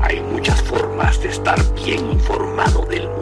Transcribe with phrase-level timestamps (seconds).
[0.00, 3.21] Hay muchas formas de estar bien informado del mundo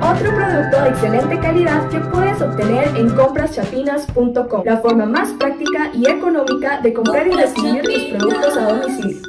[0.00, 6.08] Otro producto de excelente calidad que puedes obtener en compraschapinas.com, la forma más práctica y
[6.08, 9.22] económica de comprar y recibir tus productos a domicilio.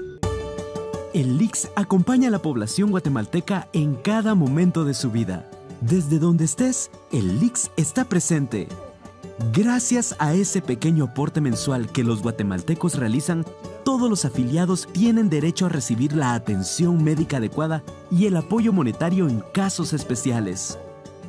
[1.11, 5.49] El LIX acompaña a la población guatemalteca en cada momento de su vida.
[5.81, 8.67] Desde donde estés, el LIX está presente.
[9.51, 13.43] Gracias a ese pequeño aporte mensual que los guatemaltecos realizan,
[13.89, 19.27] todos los afiliados tienen derecho a recibir la atención médica adecuada y el apoyo monetario
[19.27, 20.77] en casos especiales.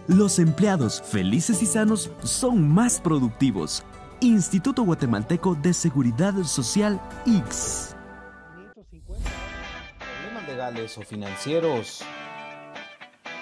[0.06, 3.82] Los empleados felices y sanos son más productivos.
[4.20, 7.97] Instituto Guatemalteco de Seguridad Social X.
[9.99, 12.03] problemas legales o financieros.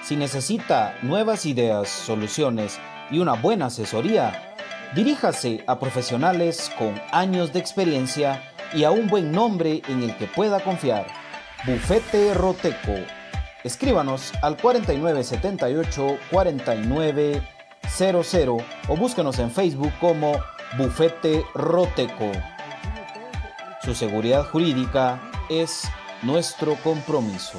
[0.05, 2.79] Si necesita nuevas ideas, soluciones
[3.11, 4.55] y una buena asesoría,
[4.95, 10.27] diríjase a profesionales con años de experiencia y a un buen nombre en el que
[10.27, 11.07] pueda confiar.
[11.67, 12.95] Bufete Roteco.
[13.65, 20.33] Escríbanos al 4978 4900 o búsquenos en Facebook como
[20.77, 22.31] Bufete Roteco.
[23.83, 25.89] Su seguridad jurídica es
[26.23, 27.59] nuestro compromiso.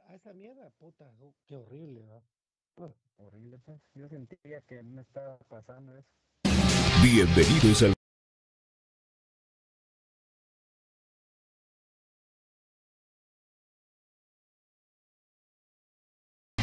[0.07, 1.05] A esa mierda, puta,
[1.47, 2.23] qué horrible, ¿no?
[3.17, 3.79] Horrible, pues.
[3.93, 6.09] Yo sentía que me estaba pasando eso.
[7.01, 7.93] Bienvenidos al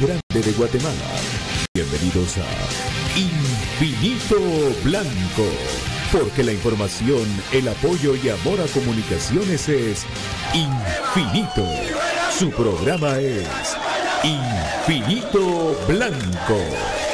[0.00, 0.94] Grande de Guatemala.
[1.74, 4.36] Bienvenidos a Infinito
[4.84, 5.42] Blanco.
[6.12, 10.06] Porque la información, el apoyo y amor a comunicaciones es
[10.54, 11.66] infinito.
[12.30, 13.48] Su programa es
[14.22, 17.07] Infinito Blanco.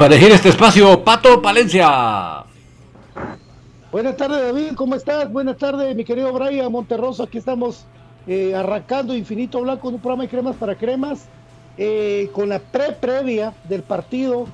[0.00, 2.46] Para elegir este espacio, Pato Palencia.
[3.92, 5.30] Buenas tardes, David, ¿cómo estás?
[5.30, 7.24] Buenas tardes, mi querido Brian Monterroso.
[7.24, 7.84] Aquí estamos
[8.26, 11.26] eh, arrancando Infinito Blanco un programa de cremas para cremas,
[11.76, 14.46] eh, con la pre-previa del partido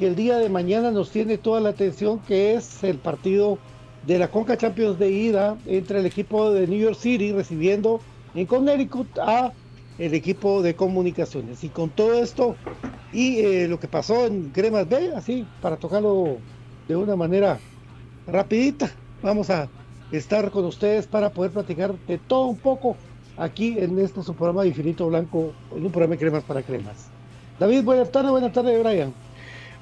[0.00, 3.58] que el día de mañana nos tiene toda la atención, que es el partido
[4.04, 8.00] de la Conca Champions de ida entre el equipo de New York City recibiendo
[8.34, 9.52] en Connecticut a
[9.98, 11.64] el equipo de comunicaciones.
[11.64, 12.56] Y con todo esto
[13.12, 16.38] y eh, lo que pasó en Cremas B, así, para tocarlo
[16.86, 17.58] de una manera
[18.26, 18.90] rapidita,
[19.22, 19.68] vamos a
[20.12, 22.96] estar con ustedes para poder platicar de todo un poco
[23.36, 27.08] aquí en este su programa de Infinito Blanco, en un programa de cremas para cremas.
[27.58, 29.12] David, buenas tardes, buenas tardes, Brian.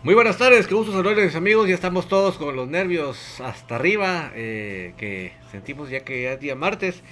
[0.03, 4.31] Muy buenas tardes, qué gusto saludarles amigos, ya estamos todos con los nervios hasta arriba,
[4.35, 7.03] eh, que sentimos ya que es día martes,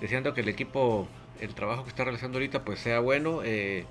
[0.00, 1.06] deseando que el equipo,
[1.42, 3.84] el trabajo que está realizando ahorita pues sea bueno eh,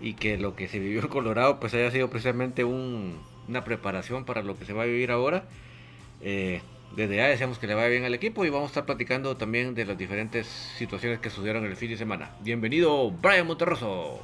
[0.00, 4.42] y que lo que se vivió en Colorado pues haya sido precisamente una preparación para
[4.42, 5.44] lo que se va a vivir ahora.
[6.20, 6.60] Eh,
[6.94, 9.74] desde ya deseamos que le vaya bien al equipo y vamos a estar platicando también
[9.74, 12.30] de las diferentes situaciones que sucedieron el fin de semana.
[12.40, 14.20] Bienvenido Brian Monterroso.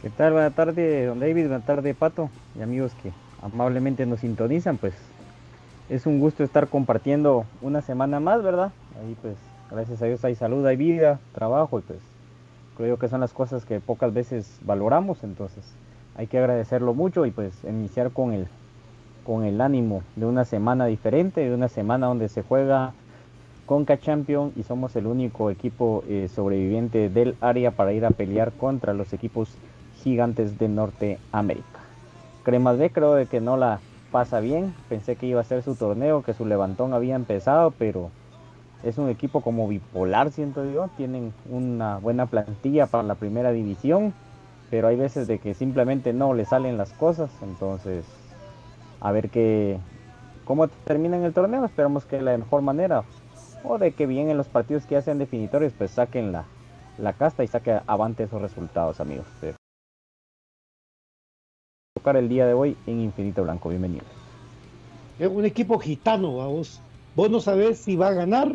[0.00, 0.34] ¿Qué tal?
[0.34, 1.48] Buenas tardes, don David.
[1.48, 2.30] Buenas tardes, Pato.
[2.56, 3.10] Y amigos que
[3.42, 4.94] amablemente nos sintonizan, pues
[5.88, 8.70] es un gusto estar compartiendo una semana más, ¿verdad?
[9.00, 9.34] Ahí pues,
[9.74, 11.98] gracias a Dios hay salud, hay vida, trabajo y pues
[12.76, 15.64] creo que son las cosas que pocas veces valoramos, entonces
[16.16, 18.46] hay que agradecerlo mucho y pues iniciar con el,
[19.24, 22.92] con el ánimo de una semana diferente, de una semana donde se juega
[23.66, 28.52] Conca Champion y somos el único equipo eh, sobreviviente del área para ir a pelear
[28.52, 29.48] contra los equipos
[30.02, 31.80] gigantes de Norteamérica.
[32.44, 33.80] Cremas B creo de que no la
[34.12, 38.10] pasa bien, pensé que iba a ser su torneo, que su levantón había empezado, pero
[38.84, 44.12] es un equipo como bipolar, siento yo, tienen una buena plantilla para la primera división,
[44.70, 48.04] pero hay veces de que simplemente no le salen las cosas, entonces
[49.00, 49.78] a ver qué
[50.44, 53.04] cómo terminan el torneo, esperamos que la mejor manera
[53.62, 56.44] o de que bien en los partidos que hacen definitorios pues saquen la,
[56.98, 59.26] la casta y saquen avante esos resultados amigos
[62.12, 63.70] el día de hoy en Infinito Blanco.
[63.70, 64.06] Bienvenidos.
[65.18, 66.82] Es un equipo gitano, vos.
[67.16, 68.54] Vos no sabés si va a ganar,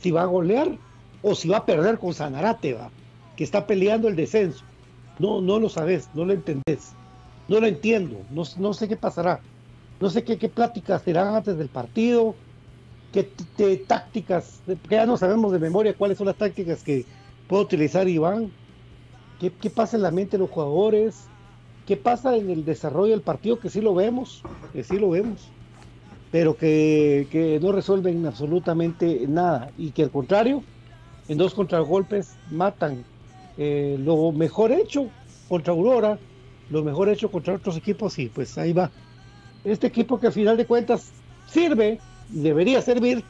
[0.00, 0.76] si va a golear
[1.22, 2.90] o si va a perder con Sanarate, va,
[3.36, 4.64] que está peleando el descenso.
[5.18, 6.92] No, no lo sabés, no lo entendés.
[7.48, 9.40] No lo entiendo, no, no sé qué pasará.
[10.00, 12.34] No sé qué, qué pláticas serán antes del partido,
[13.12, 13.24] qué
[13.86, 17.04] tácticas, que ya no sabemos de memoria cuáles son las tácticas que
[17.48, 18.50] puede utilizar Iván.
[19.38, 21.26] ¿Qué, qué pasa en la mente de los jugadores?
[21.86, 23.58] ¿Qué pasa en el desarrollo del partido?
[23.58, 24.42] Que sí lo vemos,
[24.72, 25.50] que sí lo vemos,
[26.30, 30.62] pero que, no resuelven absolutamente nada y que al contrario,
[31.28, 33.04] en dos contragolpes matan
[33.58, 35.08] eh, lo mejor hecho
[35.48, 36.18] contra Aurora,
[36.70, 38.90] lo mejor hecho contra otros equipos y pues ahí va.
[39.64, 41.10] Este equipo que al final de cuentas
[41.48, 41.98] sirve,
[42.28, 43.24] debería servir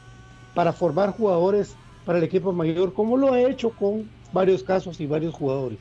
[0.53, 1.75] para formar jugadores
[2.05, 5.79] para el equipo mayor, como lo ha hecho con varios casos y varios jugadores.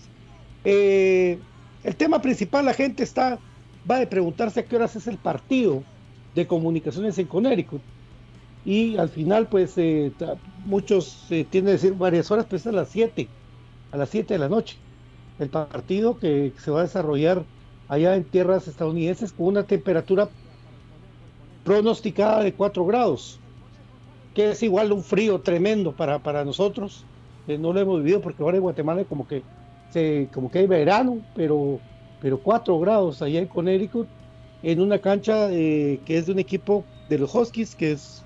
[0.65, 1.39] Eh,
[1.85, 3.39] el tema principal, la gente está,
[3.91, 5.83] va a preguntarse a qué horas es el partido
[6.35, 7.83] de comunicaciones en Connecticut.
[8.65, 10.13] Y al final, pues, eh,
[10.67, 13.29] muchos eh, tienen que decir varias horas, pues a las 7,
[13.93, 14.77] a las 7 de la noche.
[15.39, 17.45] El partido que se va a desarrollar
[17.89, 20.29] allá en tierras estadounidenses con una temperatura
[21.65, 23.41] pronosticada de 4 grados,
[24.35, 27.07] que es igual un frío tremendo para, para nosotros.
[27.47, 29.43] Eh, no lo hemos vivido porque ahora en Guatemala como que
[30.33, 31.81] como que hay verano, pero,
[32.21, 34.09] pero 4 grados allá en Connecticut,
[34.63, 38.23] en una cancha eh, que es de un equipo de los Huskies, que es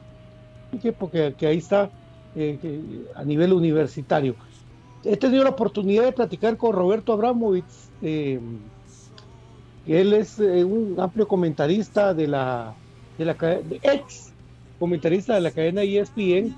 [0.73, 1.91] un equipo que, ahí está
[2.35, 2.59] eh,
[3.15, 4.35] a nivel universitario.
[5.05, 8.41] He tenido la oportunidad de platicar con Roberto Abramovitz, eh,
[9.87, 12.75] él es un amplio comentarista de la,
[13.19, 13.37] de la
[13.83, 14.33] ex
[14.79, 16.55] comentarista de la cadena ESPN,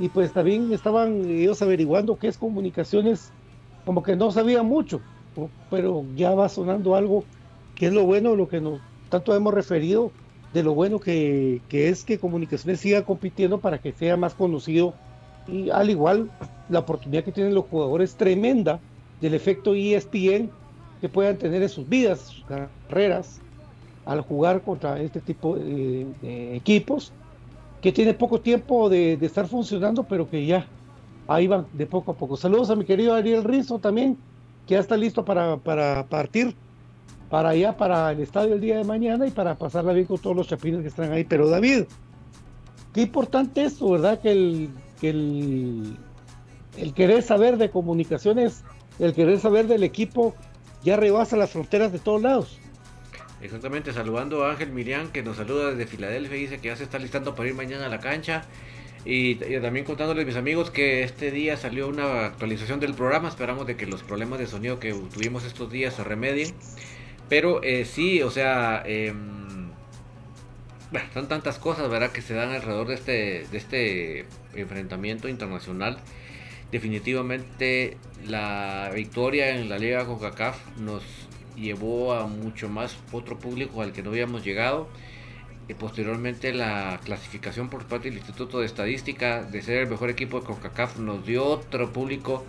[0.00, 3.30] y pues también estaban ellos averiguando qué es comunicaciones
[3.84, 5.00] como que no sabía mucho,
[5.70, 7.24] pero ya va sonando algo
[7.74, 10.10] que es lo bueno, lo que nos tanto hemos referido,
[10.54, 14.94] de lo bueno que, es que Comunicaciones siga compitiendo para que sea más conocido
[15.46, 16.30] y al igual
[16.68, 18.80] la oportunidad que tienen los jugadores tremenda
[19.20, 20.50] del efecto ESPN
[21.00, 23.40] que puedan tener en sus vidas, sus carreras,
[24.06, 26.06] al jugar contra este tipo de,
[26.56, 27.12] equipos
[27.80, 30.66] que tiene poco tiempo de, de, estar funcionando, pero que ya
[31.28, 32.36] ahí van, de poco a poco.
[32.36, 34.18] Saludos a mi querido Ariel Rizo también,
[34.66, 35.56] que ya está listo para,
[36.04, 36.54] partir
[37.30, 40.36] para allá, para el estadio el día de mañana y para pasarla bien con todos
[40.36, 41.24] los chapines que están ahí.
[41.24, 41.84] Pero David,
[42.92, 44.20] qué importante esto, ¿verdad?
[44.20, 44.70] Que el,
[45.00, 45.96] que el,
[46.76, 48.64] el querer saber de comunicaciones,
[48.98, 50.34] el querer saber del equipo,
[50.82, 52.58] ya rebasa las fronteras de todos lados.
[53.40, 56.98] Exactamente, saludando a Ángel Miriam que nos saluda desde Filadelfia, dice que ya se está
[56.98, 58.42] listando para ir mañana a la cancha.
[59.04, 63.76] Y, también contándoles mis amigos que este día salió una actualización del programa, esperamos de
[63.76, 66.54] que los problemas de sonido que tuvimos estos días se remedien.
[67.30, 69.70] Pero eh, sí, o sea, em,
[71.14, 72.10] son tantas cosas, ¿verdad?
[72.10, 75.98] Que se dan alrededor de este, de este enfrentamiento internacional.
[76.72, 77.96] Definitivamente
[78.26, 81.02] la victoria en la Liga CONCACAF nos
[81.56, 84.88] llevó a mucho más otro público al que no habíamos llegado.
[85.68, 90.40] Y posteriormente la clasificación por parte del Instituto de Estadística de ser el mejor equipo
[90.40, 92.44] de CONCACAF nos dio otro público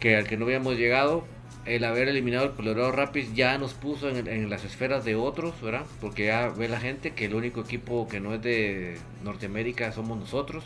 [0.00, 1.26] que al que no habíamos llegado.
[1.64, 5.86] El haber eliminado el Colorado Rapids ya nos puso en, las esferas de otros, ¿verdad?
[6.00, 10.18] Porque ya ve la gente que el único equipo que no es de Norteamérica somos
[10.18, 10.64] nosotros.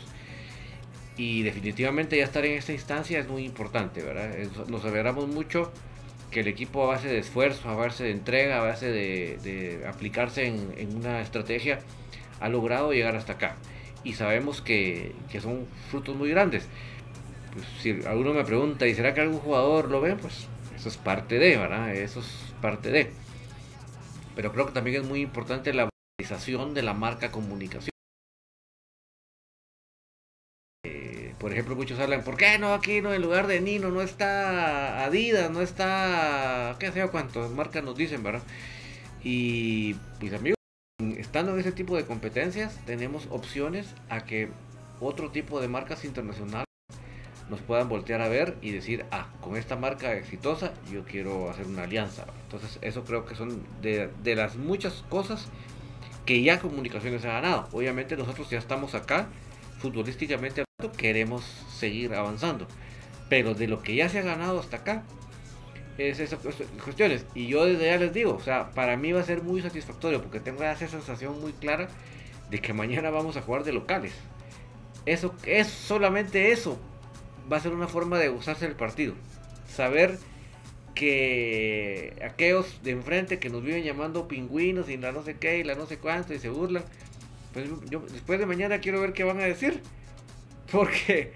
[1.15, 4.35] Y definitivamente ya estar en esta instancia es muy importante, ¿verdad?
[4.67, 5.71] Nos alegramos mucho
[6.31, 10.45] que el equipo a base de esfuerzo, a base de entrega, a base de, aplicarse
[10.45, 11.79] en, una estrategia,
[12.39, 13.55] ha logrado llegar hasta acá.
[14.03, 16.67] Y sabemos que, son frutos muy grandes.
[17.53, 20.15] Pues, si alguno me pregunta, ¿y será que algún jugador lo ve?
[20.15, 20.47] Pues
[20.87, 21.93] es parte de, ¿verdad?
[21.93, 22.27] Eso es
[22.61, 23.11] parte de.
[24.35, 25.89] Pero creo que también es muy importante la
[26.19, 27.91] valorización de la marca comunicación.
[31.39, 35.05] por ejemplo, muchos hablan, ¿por qué no aquí no en lugar de Nino no está
[35.05, 38.41] Adidas, no está qué sé yo cuánto marcas nos dicen, ¿verdad?
[39.23, 40.57] Y pues amigos,
[41.17, 44.49] estando en ese tipo de competencias, tenemos opciones a que
[44.99, 46.66] otro tipo de marcas internacionales
[47.49, 51.65] nos puedan voltear a ver y decir, ah, con esta marca exitosa yo quiero hacer
[51.65, 52.25] una alianza.
[52.43, 55.47] Entonces, eso creo que son de, de las muchas cosas
[56.25, 57.67] que ya comunicaciones ha ganado.
[57.71, 59.27] Obviamente nosotros ya estamos acá
[59.79, 60.65] futbolísticamente
[60.97, 62.67] queremos seguir avanzando.
[63.29, 65.03] Pero de lo que ya se ha ganado hasta acá,
[65.97, 66.39] es esas
[66.83, 67.25] cuestiones.
[67.33, 70.21] Y yo desde ya les digo, o sea, para mí va a ser muy satisfactorio
[70.21, 71.87] porque tengo esa sensación muy clara
[72.49, 74.13] de que mañana vamos a jugar de locales.
[75.05, 76.79] Eso es solamente eso.
[77.51, 79.13] Va a ser una forma de gozarse el partido.
[79.67, 80.17] Saber
[80.95, 85.63] que aquellos de enfrente que nos viven llamando pingüinos y la no sé qué y
[85.63, 86.83] la no sé cuánto y se burlan
[87.53, 89.81] pues yo después de mañana quiero ver qué van a decir.
[90.71, 91.33] Porque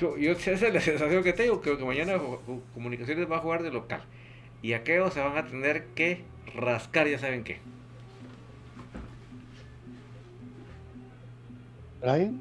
[0.00, 1.60] yo esa es la sensación que tengo.
[1.60, 2.14] Creo que mañana
[2.72, 4.02] Comunicaciones va a jugar de local.
[4.62, 6.24] Y aquellos se van a tener que
[6.54, 7.58] rascar, ya saben qué.
[12.00, 12.40] Brian.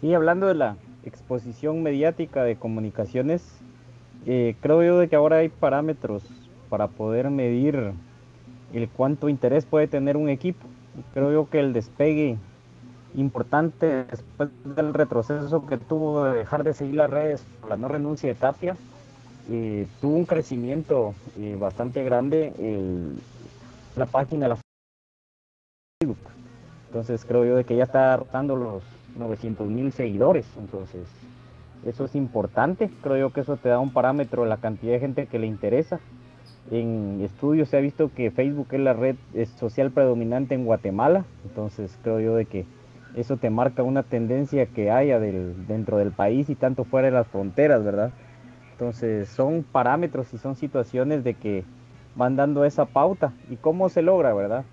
[0.00, 3.42] Sí, hablando de la exposición mediática de comunicaciones,
[4.26, 6.22] eh, creo yo de que ahora hay parámetros
[6.68, 7.92] para poder medir
[8.72, 10.66] el cuánto interés puede tener un equipo
[11.12, 12.38] creo yo que el despegue
[13.14, 17.88] importante después del retroceso que tuvo de dejar de seguir las redes por la no
[17.88, 18.76] renuncia de Tapia,
[19.50, 22.52] eh, tuvo un crecimiento eh, bastante grande
[23.96, 24.58] la página de la
[26.00, 26.30] Facebook.
[26.88, 28.82] Entonces creo yo de que ya está rotando los
[29.16, 30.46] 900 mil seguidores.
[30.58, 31.06] Entonces
[31.86, 32.90] eso es importante.
[33.02, 36.00] Creo yo que eso te da un parámetro la cantidad de gente que le interesa.
[36.70, 39.16] En estudios se ha visto que Facebook es la red
[39.56, 42.64] social predominante en Guatemala, entonces creo yo de que
[43.14, 47.26] eso te marca una tendencia que haya dentro del país y tanto fuera de las
[47.26, 48.12] fronteras, ¿verdad?
[48.72, 51.64] Entonces son parámetros y son situaciones de que
[52.16, 53.34] van dando esa pauta.
[53.50, 54.64] ¿Y cómo se logra, verdad?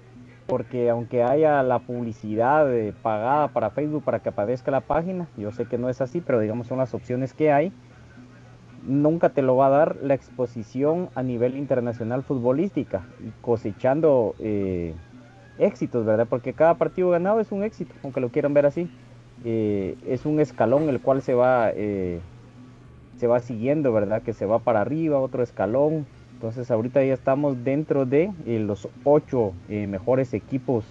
[0.52, 2.68] Porque aunque haya la publicidad
[3.02, 6.40] pagada para Facebook para que aparezca la página, yo sé que no es así, pero
[6.40, 7.72] digamos son las opciones que hay
[8.84, 13.04] nunca te lo va a dar la exposición a nivel internacional futbolística
[13.42, 14.94] cosechando eh,
[15.60, 16.28] éxitos, ¿verdad?
[16.30, 18.90] Porque cada partido ganado es un éxito, aunque lo quieran ver así.
[19.44, 22.20] Eh, es un escalón el cual se va, eh,
[23.18, 24.22] se va siguiendo, ¿verdad?
[24.22, 26.06] Que se va para arriba, otro escalón.
[26.42, 30.84] Entonces ahorita ya estamos dentro de los ocho mejores equipos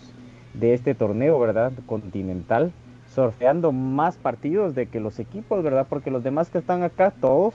[0.55, 1.73] de este torneo, ¿verdad?
[1.87, 2.71] Continental,
[3.13, 5.89] sorteando más partidos de que los equipos, ¿verdad?
[5.91, 7.55] Porque los demás que están acá, todos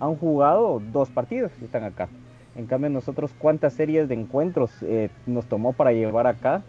[0.00, 2.08] han jugado dos partidos y están acá.
[2.56, 6.62] En cambio nosotros cuántas series de encuentros eh, nos tomó para llevar acá,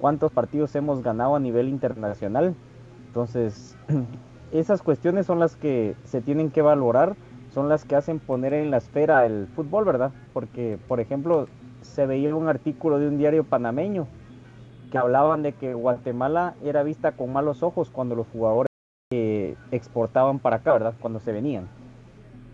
[0.00, 2.54] cuántos partidos hemos ganado a nivel internacional.
[3.08, 3.76] Entonces,
[4.52, 7.16] esas cuestiones son las que se tienen que valorar,
[7.54, 10.10] son las que hacen poner en la esfera el fútbol, ¿verdad?
[10.32, 11.46] Porque, por ejemplo,
[11.82, 14.08] se veía un artículo de un diario panameño
[14.90, 18.68] que hablaban de que Guatemala era vista con malos ojos cuando los jugadores
[19.70, 20.94] exportaban para acá, ¿verdad?
[21.00, 21.68] Cuando se venían.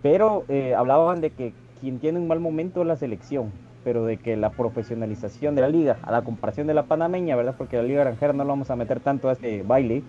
[0.03, 3.53] Pero eh, hablaban de que quien tiene un mal momento es la selección,
[3.85, 7.55] pero de que la profesionalización de la liga, a la comparación de la panameña, ¿verdad?
[7.57, 10.03] Porque la liga granjera no lo vamos a meter tanto a este baile,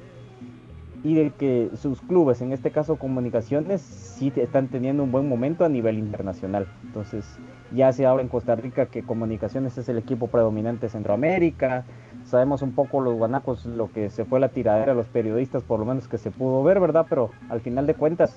[1.03, 5.65] y de que sus clubes, en este caso comunicaciones, sí están teniendo un buen momento
[5.65, 6.67] a nivel internacional.
[6.83, 7.25] Entonces
[7.71, 11.85] ya se habla en Costa Rica que comunicaciones es el equipo predominante de Centroamérica.
[12.25, 15.79] Sabemos un poco los guanacos, lo que se fue la tiradera a los periodistas, por
[15.79, 17.07] lo menos que se pudo ver, ¿verdad?
[17.09, 18.35] Pero al final de cuentas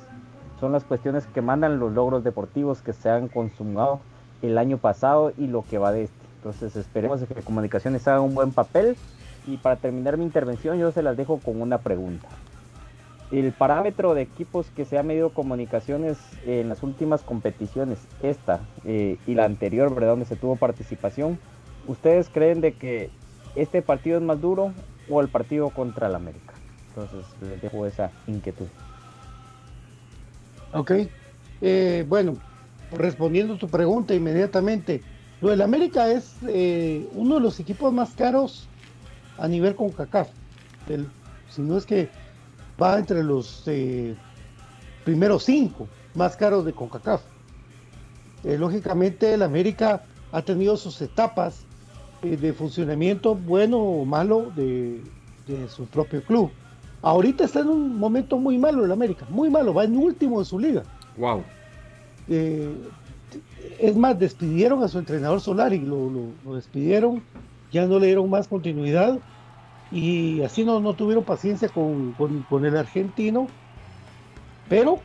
[0.59, 4.01] son las cuestiones que mandan los logros deportivos que se han consumado
[4.41, 6.25] el año pasado y lo que va de este.
[6.37, 8.97] Entonces esperemos que comunicaciones haga un buen papel.
[9.47, 12.29] Y para terminar mi intervención yo se las dejo con una pregunta
[13.31, 19.19] el parámetro de equipos que se ha medido comunicaciones en las últimas competiciones, esta eh,
[19.27, 20.11] y la anterior, ¿verdad?
[20.11, 21.39] Donde se tuvo participación,
[21.87, 23.11] ¿ustedes creen de que
[23.55, 24.73] este partido es más duro
[25.09, 26.55] o el partido contra el América?
[26.89, 28.67] Entonces les dejo esa inquietud.
[30.73, 30.93] Ok,
[31.61, 32.37] eh, bueno,
[32.93, 35.03] respondiendo a tu pregunta inmediatamente,
[35.41, 38.69] lo del América es eh, uno de los equipos más caros
[39.39, 40.29] a nivel con CACAF.
[41.51, 42.09] si no es que
[42.81, 44.15] va entre los eh,
[45.05, 47.23] primeros cinco más caros de CONCACAF.
[48.45, 51.65] Eh, lógicamente el América ha tenido sus etapas
[52.23, 55.01] eh, de funcionamiento bueno o malo de,
[55.69, 56.51] su propio club.
[57.03, 60.47] Ahorita está en un momento muy malo el América, muy malo, va en último de
[60.47, 60.83] su liga.
[61.19, 61.45] Wow.
[63.79, 66.11] es más, despidieron a su entrenador Solari, lo,
[66.45, 67.23] lo despidieron,
[67.71, 69.21] ya no le dieron más continuidad
[69.95, 72.17] y así no, no tuvieron paciencia con,
[72.65, 73.47] el argentino.
[74.69, 74.99] Pero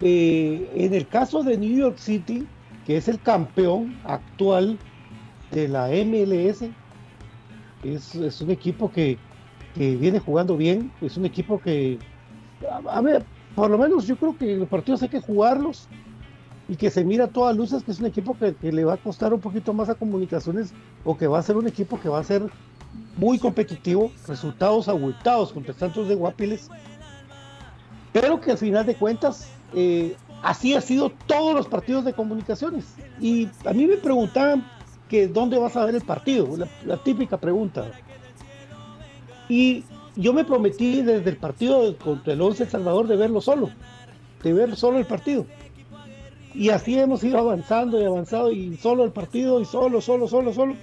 [0.00, 2.46] eh, en el caso de New York City,
[2.86, 4.78] que es el campeón actual
[5.50, 6.70] de la MLS,
[7.82, 9.18] es, un equipo que,
[9.74, 11.98] viene jugando bien, es un equipo que,
[12.88, 13.24] a, ver,
[13.56, 15.88] por lo menos yo creo que los partidos hay que jugarlos
[16.68, 18.94] y que se mira a todas luces que es un equipo que, que, le va
[18.94, 20.72] a costar un poquito más a comunicaciones
[21.04, 22.48] o que va a ser un equipo que va a ser
[23.16, 26.70] muy competitivo, resultados abultados contra Santos de Guapiles,
[28.12, 32.94] pero que al final de cuentas eh, así ha sido todos los partidos de comunicaciones.
[33.20, 34.64] Y a mí me preguntaban
[35.08, 36.48] que dónde vas a ver el partido,
[36.84, 37.90] la, típica pregunta.
[39.48, 39.84] Y
[40.16, 43.70] yo me prometí desde el partido contra el 11 Salvador de verlo solo,
[44.42, 45.46] de ver solo el partido.
[46.54, 50.52] Y así hemos ido avanzando y avanzando y solo el partido y solo, solo, solo,
[50.52, 50.74] solo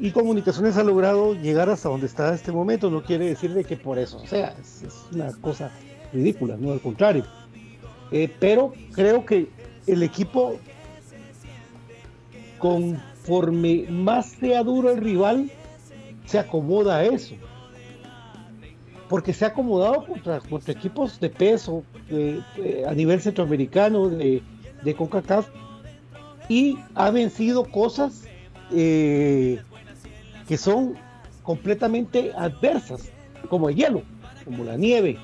[0.00, 2.90] y Comunicaciones ha logrado llegar hasta donde está en este momento.
[2.90, 5.70] No quiere decir de que por eso sea, es, una cosa
[6.12, 7.24] ridícula, no al contrario.
[8.10, 9.48] Eh, pero creo que
[9.86, 10.56] el equipo,
[12.58, 15.50] conforme más sea duro el rival,
[16.26, 17.34] se acomoda a eso.
[19.08, 21.84] Porque se ha acomodado contra, contra equipos de peso
[22.86, 24.42] a nivel centroamericano, de,
[24.82, 25.48] de CONCACAF,
[26.48, 28.24] y ha vencido cosas
[28.74, 29.60] eh,
[30.48, 30.94] que son
[31.42, 33.10] completamente adversas,
[33.48, 34.02] como el hielo,
[34.44, 35.18] como la nieve,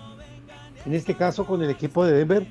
[0.85, 2.47] en este caso con el equipo de Denver,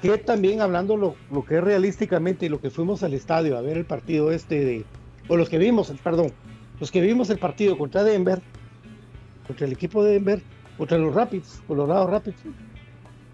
[0.00, 3.84] que también hablando lo, que es realísticamente lo que fuimos al estadio a ver el
[3.84, 4.84] partido este de,
[5.28, 6.32] o los que vimos, perdón,
[6.80, 8.40] los que vimos el partido contra Denver,
[9.46, 10.42] contra el equipo de Denver,
[10.76, 12.36] contra los Rapids, Colorado Rapids,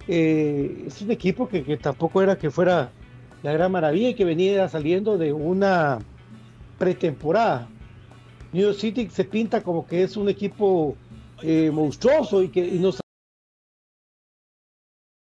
[0.08, 2.90] eh, es un equipo que, que tampoco era que fuera
[3.42, 5.98] la gran maravilla y que venía saliendo de una
[6.78, 7.68] pretemporada
[8.52, 10.96] New York City se pinta como que es un equipo
[11.42, 13.00] eh, monstruoso y que y nos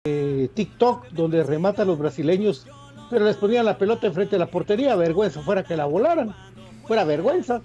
[0.05, 2.67] eh, TikTok donde rematan los brasileños,
[3.09, 6.35] pero les ponían la pelota enfrente de la portería, vergüenza fuera que la volaran,
[6.85, 7.61] fuera vergüenza.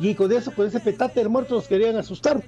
[0.00, 2.42] Y con eso, con ese petate de muerto nos querían asustar.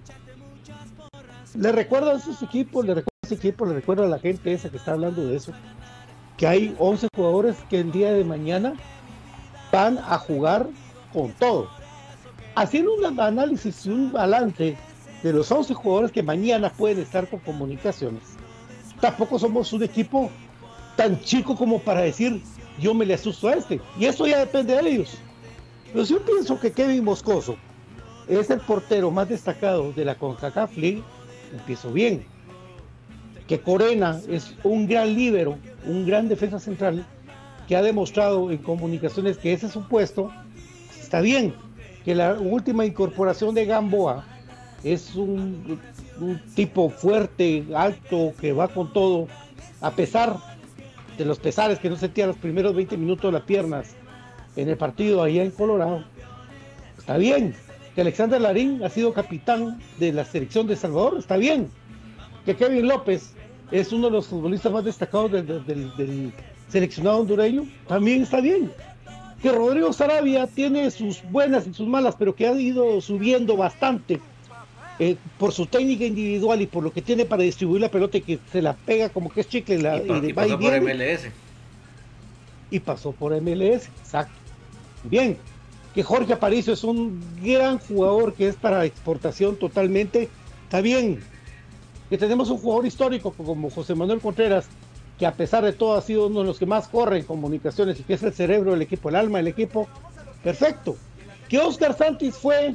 [1.55, 4.53] Le recuerdo a esos equipos, le recuerdo a ese equipo, le recuerdo a la gente
[4.53, 5.53] esa que está hablando de eso,
[6.37, 8.75] que hay 11 jugadores que el día de mañana
[9.71, 10.69] van a jugar
[11.13, 11.69] con todo
[12.57, 14.77] haciendo un análisis y un balance
[15.23, 18.23] de los 11 jugadores que mañana pueden estar con comunicaciones,
[19.01, 20.31] tampoco somos un equipo
[20.97, 22.43] tan chico como para decir
[22.81, 23.81] yo me le asusto a este.
[23.99, 25.19] Y eso ya depende de ellos.
[25.93, 27.57] Pero yo pienso que Kevin Moscoso
[28.27, 31.03] es el portero más destacado de la CONCACAF League,
[31.53, 32.25] empiezo bien.
[33.47, 37.07] Que Corena es un gran líbero, un gran defensa central,
[37.69, 40.31] que ha demostrado en comunicaciones que ese es su puesto,
[41.01, 41.55] está bien
[42.07, 44.25] que la última incorporación de Gamboa
[44.85, 45.81] es un,
[46.55, 49.27] tipo fuerte, alto, que va con todo,
[49.81, 50.37] a pesar
[51.19, 53.97] de los pesares que no sentía los primeros 20 minutos de las piernas
[54.55, 56.05] en el partido allá en Colorado.
[56.97, 57.57] Está bien.
[57.97, 61.19] Que Alexander Larín ha sido capitán de la selección de Salvador.
[61.19, 61.69] Está bien.
[62.45, 63.33] Que Kevin López
[63.73, 66.33] es uno de los futbolistas más destacados del
[66.69, 67.67] seleccionado hondureño.
[67.89, 68.71] También está bien
[69.43, 74.21] que Rodrigo Sarabia tiene sus buenas y sus malas, pero que ha ido subiendo bastante
[74.99, 78.23] eh, por su técnica individual y por lo que tiene para distribuir la pelota y
[78.23, 81.29] que se la pega como que es chicle la, y, pasó por MLS.
[82.71, 84.33] Y pasó por MLS, exacto.
[85.05, 85.37] Bien,
[85.95, 90.31] que Jorge Aparicio es un gran jugador que es para exportación totalmente.
[90.65, 91.21] Está bien,
[92.09, 94.67] que tenemos un jugador histórico como José Manuel Contreras,
[95.19, 97.99] que a pesar de todo ha sido uno de los que más corre en comunicaciones
[98.01, 99.89] y que es el cerebro del equipo, el alma del equipo.
[100.43, 100.97] Perfecto.
[101.49, 102.75] Que Oscar Santis fue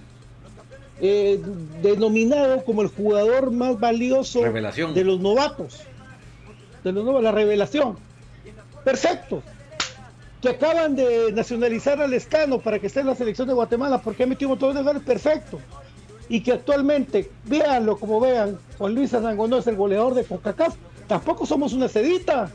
[1.00, 1.42] eh,
[1.82, 5.82] denominado como el jugador más valioso de los novatos.
[6.84, 7.98] De los nuevos, la revelación.
[8.84, 9.44] Perfecto.
[10.42, 14.24] Que acaban de nacionalizar al Escano para que esté en la selección de Guatemala porque
[14.24, 15.04] ha metido un montón de goles.
[15.04, 15.60] Perfecto
[16.32, 20.76] y que actualmente, véanlo como vean, Juan Luis Anangonó es el goleador de CONCACAF,
[21.12, 22.50] tampoco somos una sedita.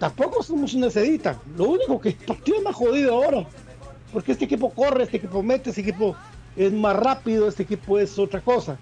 [0.00, 1.40] Tampoco somos una sedita.
[1.56, 3.46] Lo único que el partido es más jodido ahora.
[4.12, 6.16] Porque este equipo corre, este equipo mete, este equipo
[6.56, 8.76] es más rápido, este equipo es otra cosa.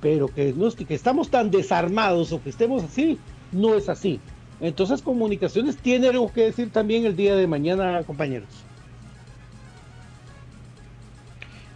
[0.00, 3.18] Pero que, no, que estamos tan desarmados o que estemos así,
[3.50, 4.20] no es así.
[4.60, 8.48] Entonces comunicaciones tiene algo que decir también el día de mañana, compañeros.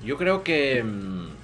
[0.05, 1.40] Yo creo que mm,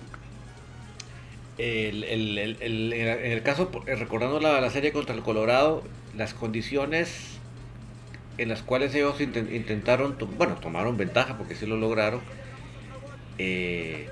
[1.58, 5.82] en el caso, recordando la, serie contra el Colorado,
[6.16, 7.38] las condiciones
[8.38, 12.20] en las cuales ellos intentaron, bueno, tomaron ventaja porque sí lo lograron,
[13.38, 14.08] eh,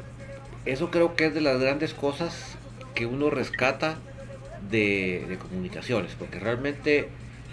[0.65, 2.57] eso creo que es de las grandes cosas
[2.95, 3.99] que uno rescata
[4.71, 7.09] de, de comunicaciones, porque realmente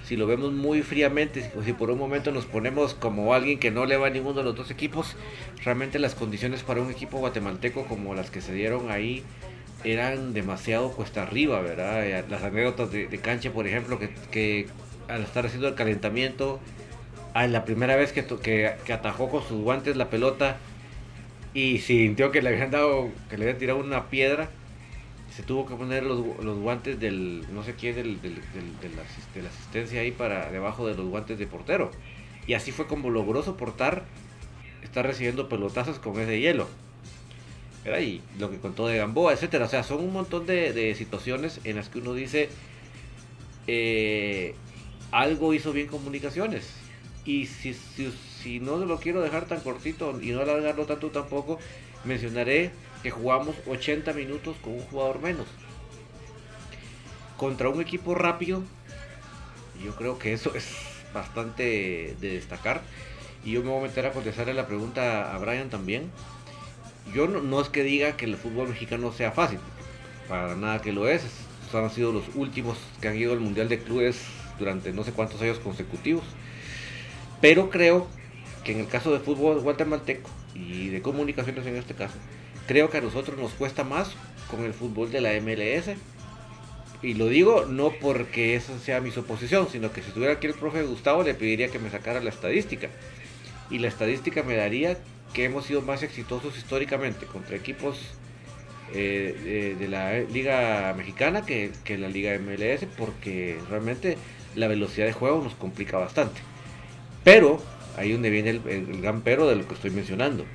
[0.05, 3.85] si lo vemos muy fríamente, si por un momento nos ponemos como alguien que no
[3.85, 5.15] le va a ninguno de los dos equipos,
[5.63, 9.23] realmente las condiciones para un equipo guatemalteco como las que se dieron ahí
[9.83, 12.05] eran demasiado cuesta arriba, ¿verdad?
[12.05, 14.67] Eh, las anécdotas de, cancha, por ejemplo, que,
[15.07, 16.59] al estar haciendo el calentamiento,
[17.33, 20.57] a la primera vez que, que, que, atajó con sus guantes la pelota
[21.53, 24.49] y sintió que le habían dado, que le habían tirado una piedra,
[25.35, 26.19] se tuvo que poner los,
[26.57, 31.07] guantes del, no sé quién, del, del, de, la, asistencia ahí para debajo de los
[31.07, 31.91] guantes de portero.
[32.47, 34.03] Y así fue como logró soportar
[34.83, 36.67] estar recibiendo pelotazos con ese hielo.
[37.85, 39.65] Y lo que contó de Gamboa, etcétera.
[39.65, 42.49] O sea, son un montón de, situaciones en las que uno dice
[43.67, 44.55] eh,
[45.11, 46.69] algo hizo bien comunicaciones.
[47.25, 51.59] Y si, si, si no lo quiero dejar tan cortito y no alargarlo tanto tampoco,
[52.03, 52.71] mencionaré
[53.03, 55.47] que jugamos 80 minutos con un jugador menos.
[57.37, 58.63] Contra un equipo rápido,
[59.83, 60.67] yo creo que eso es
[61.13, 62.81] bastante de destacar.
[63.43, 66.11] Y yo me voy a meter a contestarle la pregunta a Brian también.
[67.13, 69.59] Yo no, es que diga que el fútbol mexicano sea fácil,
[70.29, 71.23] para nada que lo es.
[71.73, 74.19] Han sido los últimos que han ido al Mundial de Clubes
[74.59, 76.23] durante no sé cuántos años consecutivos.
[77.39, 78.07] Pero creo
[78.63, 82.15] que en el caso de fútbol guatemalteco y de comunicaciones en este caso,
[82.67, 84.11] creo que a nosotros nos cuesta más
[84.49, 85.95] con el fútbol de la MLS.
[87.01, 90.53] Y lo digo no porque esa sea mi suposición, sino que si estuviera aquí el
[90.53, 92.89] profe Gustavo le pediría que me sacara la estadística.
[93.69, 94.97] Y la estadística me daría
[95.33, 97.97] que hemos sido más exitosos históricamente contra equipos
[98.93, 104.17] eh, de, la Liga Mexicana que, que, la Liga MLS, porque realmente
[104.55, 106.41] la velocidad de juego nos complica bastante.
[107.23, 107.61] Pero,
[107.97, 110.45] ahí donde viene el, gran pero de lo que estoy mencionando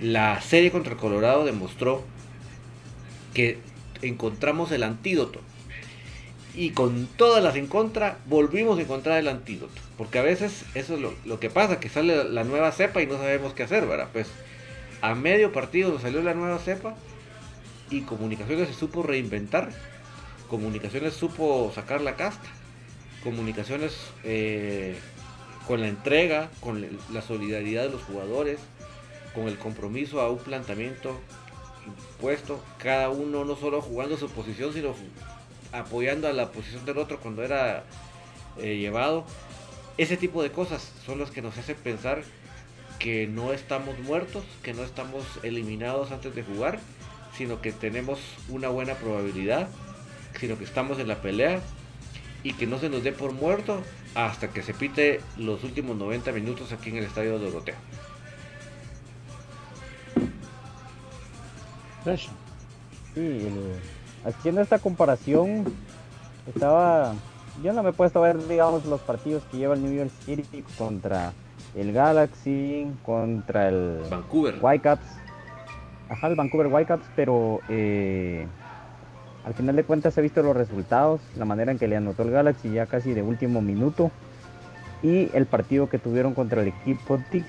[0.00, 2.04] la serie contra Colorado demostró
[3.34, 3.58] que
[4.02, 5.40] encontramos el antídoto.
[6.54, 9.80] Y con todas las en contra, volvimos a encontrar el antídoto.
[9.96, 13.18] Porque a veces eso es lo, que pasa, que sale la nueva cepa y no
[13.18, 14.08] sabemos qué hacer, ¿verdad?
[14.12, 14.28] Pues
[15.00, 16.94] a medio partido nos salió la nueva cepa
[17.90, 19.70] y Comunicaciones se supo reinventar.
[20.48, 22.48] Comunicaciones supo sacar la casta.
[23.22, 24.96] Comunicaciones eh,
[25.66, 28.58] con la entrega, con la solidaridad de los jugadores,
[29.34, 31.20] con el compromiso a un planteamiento
[31.86, 34.94] impuesto, cada uno no solo jugando su posición, sino
[35.72, 37.84] apoyando a la posición del otro cuando era
[38.58, 39.24] eh, llevado.
[39.98, 42.22] Ese tipo de cosas son las que nos hacen pensar
[42.98, 46.78] que no estamos muertos, que no estamos eliminados antes de jugar,
[47.36, 49.68] sino que tenemos una buena probabilidad,
[50.38, 51.60] sino que estamos en la pelea
[52.42, 53.82] y que no se nos dé por muerto
[54.14, 57.76] hasta que se pite los últimos 90 minutos aquí en el estadio de Doroteo.
[63.14, 65.64] Sí, haciendo esta comparación,
[66.46, 67.14] estaba.
[67.62, 70.10] Yo no me he puesto a ver, digamos, los partidos que lleva el New York
[70.24, 71.32] City contra
[71.74, 75.06] el Galaxy, contra el Vancouver Whitecaps.
[76.08, 78.46] Ajá, el Vancouver Whitecaps, pero eh,
[79.44, 82.30] al final de cuentas he visto los resultados, la manera en que le anotó el
[82.30, 84.10] Galaxy ya casi de último minuto
[85.02, 87.46] y el partido que tuvieron contra el equipo Tico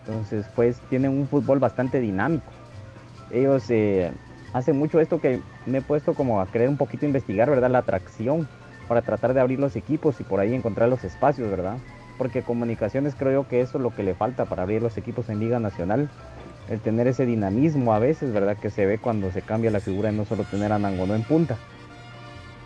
[0.00, 2.52] Entonces, pues tienen un fútbol bastante dinámico.
[3.34, 4.12] Ellos eh,
[4.52, 7.70] hacen mucho esto que me he puesto como a querer un poquito investigar, ¿verdad?
[7.70, 8.48] La atracción
[8.86, 11.78] para tratar de abrir los equipos y por ahí encontrar los espacios, ¿verdad?
[12.16, 15.28] Porque comunicaciones creo yo que eso es lo que le falta para abrir los equipos
[15.28, 16.08] en Liga Nacional.
[16.70, 18.56] El tener ese dinamismo a veces, ¿verdad?
[18.56, 21.24] Que se ve cuando se cambia la figura y no solo tener a Nangonó en
[21.24, 21.56] punta.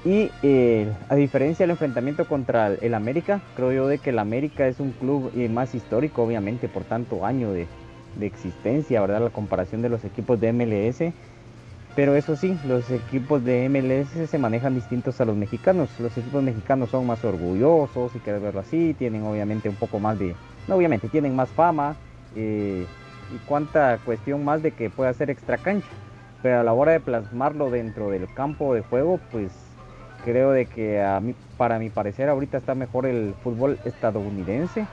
[0.04, 4.68] Y eh, a diferencia del enfrentamiento contra el América, creo yo de que el América
[4.68, 7.66] es un club eh, más histórico, obviamente, por tanto año de,
[8.16, 9.22] de existencia, ¿verdad?
[9.22, 11.12] La comparación de los equipos de MLS
[11.98, 15.90] pero eso sí, los equipos de MLS se manejan distintos a los mexicanos.
[15.98, 20.16] Los equipos mexicanos son más orgullosos, si quieres verlo así, tienen obviamente un poco más
[20.16, 20.36] de...
[20.68, 21.96] No, obviamente, tienen más fama
[22.36, 22.86] eh,
[23.34, 25.88] y cuánta cuestión más de que pueda ser extra cancha.
[26.40, 29.50] Pero a la hora de plasmarlo dentro del campo de juego, pues
[30.24, 34.86] creo de que a mí, para mi parecer ahorita está mejor el fútbol estadounidense.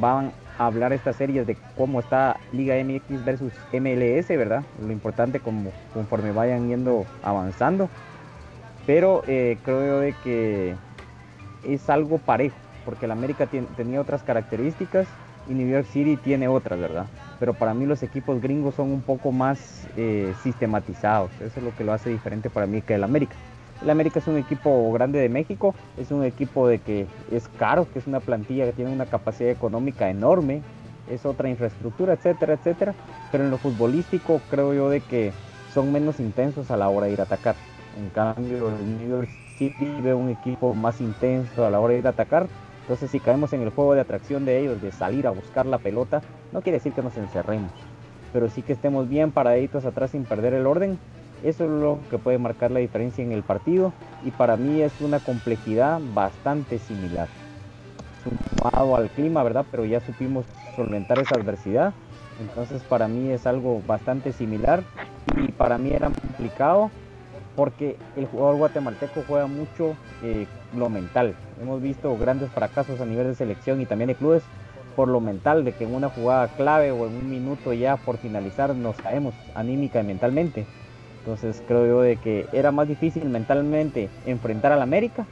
[0.00, 4.62] Van hablar estas series de cómo está Liga MX versus MLS, ¿verdad?
[4.84, 7.88] Lo importante como conforme vayan yendo avanzando.
[8.86, 10.74] Pero eh, creo de que
[11.64, 15.06] es algo parejo, porque el América tenía otras características
[15.48, 17.06] y New York City tiene otras, ¿verdad?
[17.38, 21.30] Pero para mí los equipos gringos son un poco más eh, sistematizados.
[21.40, 23.36] Eso es lo que lo hace diferente para mí que el América.
[23.82, 27.86] El América es un equipo grande de México, es un equipo de que es caro,
[27.92, 30.62] que es una plantilla que tiene una capacidad económica enorme,
[31.08, 32.94] es otra infraestructura, etcétera, etcétera.
[33.30, 35.32] Pero en lo futbolístico creo yo de que
[35.72, 37.54] son menos intensos a la hora de ir a atacar.
[37.96, 42.00] En cambio, el New York City ve un equipo más intenso a la hora de
[42.00, 42.48] ir a atacar.
[42.82, 45.78] Entonces, si caemos en el juego de atracción de ellos, de salir a buscar la
[45.78, 47.70] pelota, no quiere decir que nos encerremos,
[48.32, 50.98] pero sí que estemos bien paraditos atrás sin perder el orden
[51.42, 53.92] eso es lo que puede marcar la diferencia en el partido
[54.24, 57.28] y para mí es una complejidad bastante similar.
[58.22, 59.64] Sumado al clima, ¿verdad?
[59.70, 61.94] Pero ya supimos solventar esa adversidad.
[62.40, 64.82] Entonces para mí es algo bastante similar
[65.36, 66.90] y para mí era complicado
[67.56, 70.46] porque el jugador guatemalteco juega mucho eh,
[70.76, 71.34] lo mental.
[71.60, 74.42] Hemos visto grandes fracasos a nivel de selección y también de clubes
[74.94, 78.16] por lo mental, de que en una jugada clave o en un minuto ya por
[78.16, 80.66] finalizar nos caemos anímica y mentalmente.
[81.28, 85.26] Entonces creo yo de que era más difícil mentalmente enfrentar al América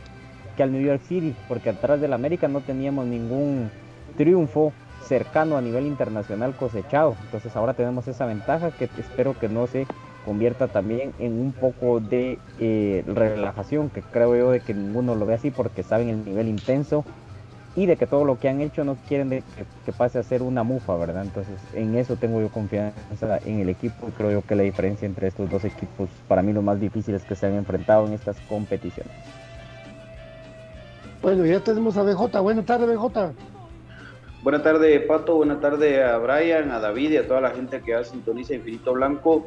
[0.55, 3.71] que al New York City, porque atrás del América no teníamos ningún
[4.15, 7.17] triunfo cercano a nivel internacional cosechado.
[7.25, 9.87] Entonces ahora tenemos esa ventaja que espero que no se
[10.27, 15.25] convierta también en un poco de eh, relajación, que creo yo de que ninguno lo
[15.25, 17.07] ve así porque saben el nivel intenso
[17.77, 19.29] y de que todo lo que han hecho no quieren
[19.85, 21.23] que, pase a ser una mufa, ¿verdad?
[21.23, 25.05] Entonces en eso tengo yo confianza en el equipo y creo yo que la diferencia
[25.05, 28.15] entre estos dos equipos para mí lo más difícil es que se han enfrentado en
[28.15, 29.13] estas competiciones.
[31.21, 32.41] Bueno, ya tenemos a BJ.
[32.41, 33.33] Buenas tardes, BJ.
[34.43, 35.37] Buenas tardes, Pato.
[35.37, 39.47] Buenas tardes a Brian, a David y a toda la gente que sintoniza Infinito Blanco.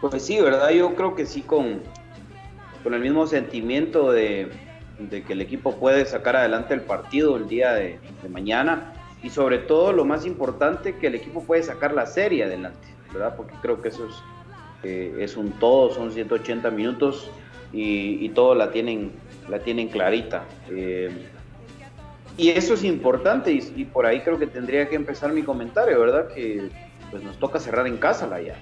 [0.00, 0.70] Pues sí, ¿verdad?
[0.70, 1.80] Yo creo que sí con,
[2.82, 4.48] con el mismo sentimiento de,
[4.98, 7.98] de que el equipo puede sacar adelante el partido el día de,
[8.30, 12.88] mañana y sobre todo lo más importante que el equipo puede sacar la serie adelante,
[13.12, 13.34] ¿verdad?
[13.36, 14.14] Porque creo que eso es,
[14.84, 17.30] eh, un todo, son 180 minutos
[17.72, 19.12] y, todo la tienen,
[19.48, 20.44] la tienen clarita.
[20.70, 21.10] Eh,
[22.36, 26.28] y eso es importante y, por ahí creo que tendría que empezar mi comentario, ¿verdad?
[26.28, 26.68] Que
[27.10, 28.56] pues nos toca cerrar en casa la ya.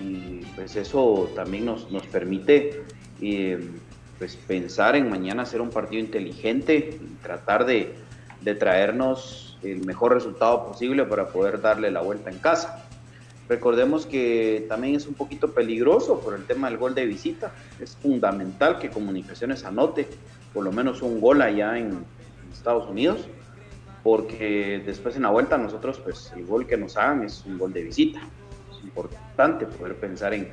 [0.00, 2.84] Y pues eso también nos, nos permite
[3.20, 3.58] eh,
[4.24, 7.94] pues pensar en mañana hacer un partido inteligente tratar de,
[8.58, 12.86] traernos el mejor resultado posible para poder darle la vuelta en casa.
[13.50, 17.52] Recordemos que también es un poquito peligroso por el tema del gol de visita.
[17.78, 20.08] Es fundamental que Comunicaciones anote
[20.54, 22.02] por lo menos un gol allá en
[22.50, 23.28] Estados Unidos,
[24.02, 27.74] porque después en la vuelta nosotros, pues el gol que nos hagan es un gol
[27.74, 28.20] de visita.
[28.70, 30.48] Es importante poder pensar en,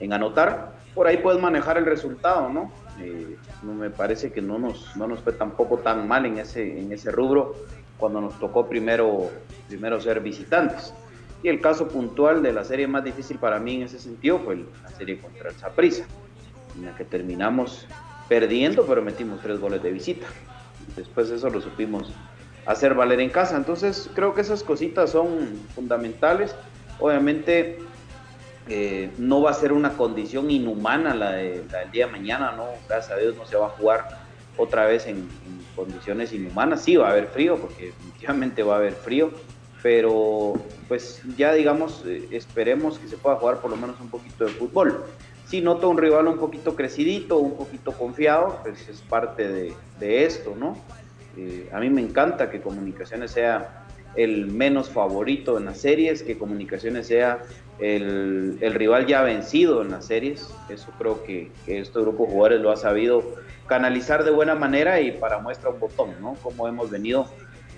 [0.00, 0.72] en anotar.
[0.92, 2.81] Por ahí puedes manejar el resultado, ¿no?
[3.00, 6.78] Eh, no me parece que no nos, no nos fue tampoco tan mal en ese,
[6.78, 7.54] en ese rubro
[7.96, 9.30] cuando nos tocó primero,
[9.68, 10.92] primero ser visitantes.
[11.42, 14.56] Y el caso puntual de la serie más difícil para mí en ese sentido fue
[14.56, 16.04] la serie contra el Zaprisa,
[16.76, 17.86] en la que terminamos
[18.28, 20.26] perdiendo, pero metimos tres goles de visita.
[20.96, 22.12] Después eso lo supimos
[22.66, 23.56] hacer valer en casa.
[23.56, 26.54] Entonces creo que esas cositas son fundamentales.
[27.00, 27.78] Obviamente
[28.68, 32.66] eh, no va a ser una condición inhumana la, del día de mañana, ¿no?
[32.88, 34.20] Gracias a Dios no se va a jugar
[34.56, 35.28] otra vez en,
[35.74, 36.82] condiciones inhumanas.
[36.82, 39.30] Sí, va a haber frío, porque definitivamente va a haber frío,
[39.82, 40.54] pero
[40.86, 44.50] pues ya digamos, eh, esperemos que se pueda jugar por lo menos un poquito de
[44.50, 45.04] fútbol.
[45.46, 50.54] Si noto un rival un poquito crecidito, un poquito confiado, pues es parte de, esto,
[50.58, 50.76] ¿no?
[51.36, 53.81] Eh, a mí me encanta que Comunicaciones sea
[54.16, 57.42] el menos favorito en las series, que Comunicaciones sea
[57.78, 60.48] el, rival ya vencido en las series.
[60.68, 63.22] Eso creo que, que este grupo de jugadores lo ha sabido
[63.66, 66.34] canalizar de buena manera y para muestra un botón, ¿no?
[66.42, 67.26] Como hemos venido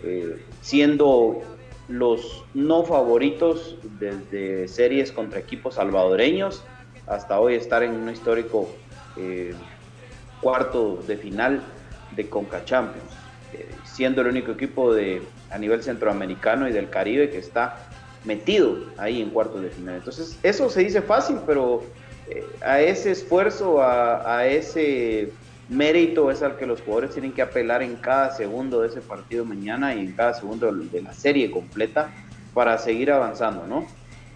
[0.03, 1.41] eh, siendo
[1.89, 6.65] los no favoritos desde series contra equipos salvadoreños
[7.07, 8.69] hasta hoy estar en un histórico
[9.17, 9.55] eh,
[10.41, 11.63] cuarto de final
[12.17, 13.11] de Conca Champions,
[13.53, 15.23] eh, siendo el único equipo de,
[15.55, 17.87] a nivel centroamericano y del Caribe que está
[18.25, 19.97] metido ahí en cuartos de final.
[19.97, 21.85] Entonces, eso se dice fácil, pero
[22.61, 25.31] a ese esfuerzo, a, a ese
[25.69, 29.45] mérito es al que los jugadores tienen que apelar en cada segundo de ese partido
[29.45, 32.11] mañana y en cada segundo de la serie completa
[32.53, 33.87] para seguir avanzando, ¿no?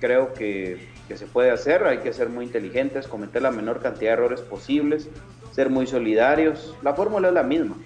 [0.00, 4.14] Creo que, se puede hacer, hay que ser muy inteligentes, cometer la menor cantidad de
[4.14, 5.08] errores posibles,
[5.52, 7.76] ser muy solidarios, la fórmula es la misma.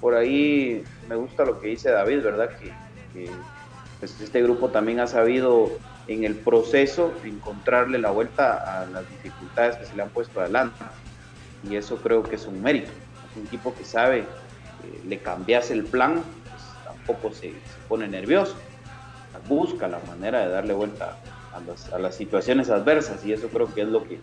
[0.00, 2.50] Por ahí me gusta lo que dice David, ¿verdad?
[2.58, 3.30] Que,
[3.98, 5.70] pues, este grupo también ha sabido
[6.06, 10.84] en el proceso encontrarle la vuelta a las dificultades que se le han puesto adelante
[11.68, 12.90] y eso creo que es un mérito.
[13.30, 14.24] Es un equipo que sabe,
[14.80, 17.52] que le cambias el plan, pues tampoco se,
[17.88, 18.54] pone nervioso,
[19.48, 21.18] busca la manera de darle vuelta
[21.92, 24.20] a las, situaciones adversas y eso creo que es lo que,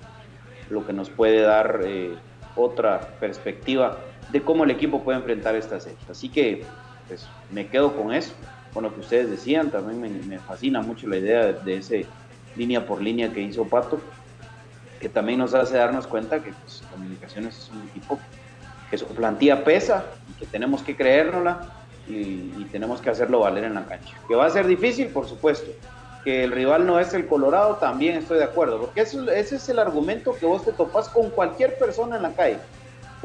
[0.69, 2.15] lo que nos puede dar eh,
[2.55, 3.97] otra perspectiva
[4.31, 5.97] de cómo el equipo puede enfrentar esta serie.
[6.09, 6.63] Así que
[7.07, 8.33] pues, me quedo con eso,
[8.73, 12.05] con lo que ustedes decían, también me, fascina mucho la idea de, de ese
[12.55, 13.99] línea por línea que hizo Pato
[14.99, 18.19] que también nos hace darnos cuenta que pues, Comunicaciones es un equipo
[18.89, 21.69] que su plantilla pesa y que tenemos que creérnosla
[22.07, 24.15] y, tenemos que hacerlo valer en la cancha.
[24.27, 25.71] Que va a ser difícil, por supuesto.
[26.23, 29.77] Que el rival no es el Colorado, también estoy de acuerdo, porque ese es el
[29.77, 32.57] argumento que vos te topas con cualquier persona en la calle.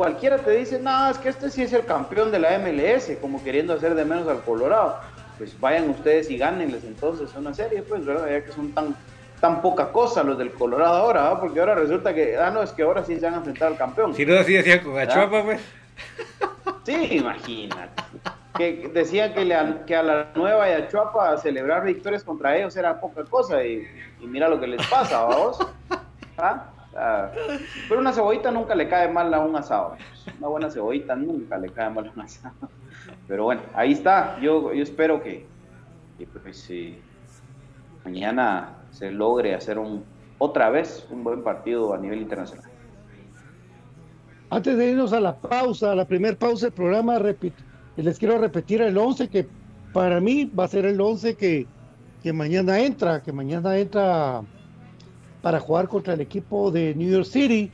[0.00, 3.44] Cualquiera te dice, no, es que este sí es el campeón de la MLS, como
[3.44, 4.98] queriendo hacer de menos al Colorado.
[5.36, 8.26] Pues vayan ustedes y gánenles entonces una serie, pues, ¿verdad?
[8.30, 8.96] Ya que son tan
[9.42, 12.82] tan poca cosa los del Colorado ahora, porque ahora resulta que, ah, no, es que
[12.82, 14.14] ahora sí se han enfrentado al campeón.
[14.14, 15.60] Si no, así decían con Achuapa, pues.
[16.84, 18.02] Sí, imagínate.
[18.56, 23.22] Que decían que, que a la nueva y Achuapa celebrar victorias contra ellos era poca
[23.24, 23.86] cosa y,
[24.22, 25.58] mira lo que les pasa, vamos.
[26.38, 26.69] ¿Ah?
[26.92, 29.96] Pero una cebollita nunca le cae mal a un asado.
[30.38, 32.68] Una buena cebollita nunca le cae mal a un asado.
[33.28, 34.38] Pero bueno, ahí está.
[34.40, 35.46] Yo, yo espero que,
[36.18, 36.70] que pues,
[38.04, 40.04] mañana se logre hacer un
[40.38, 42.64] otra vez un buen partido a nivel internacional.
[44.48, 47.20] Antes de irnos a la pausa, a la primera pausa del programa,
[47.96, 49.46] les quiero repetir el 11 que
[49.92, 51.66] para mí va a ser el 11 que,
[52.22, 54.42] que mañana entra, que mañana entra
[55.42, 57.70] para jugar contra el equipo de New York City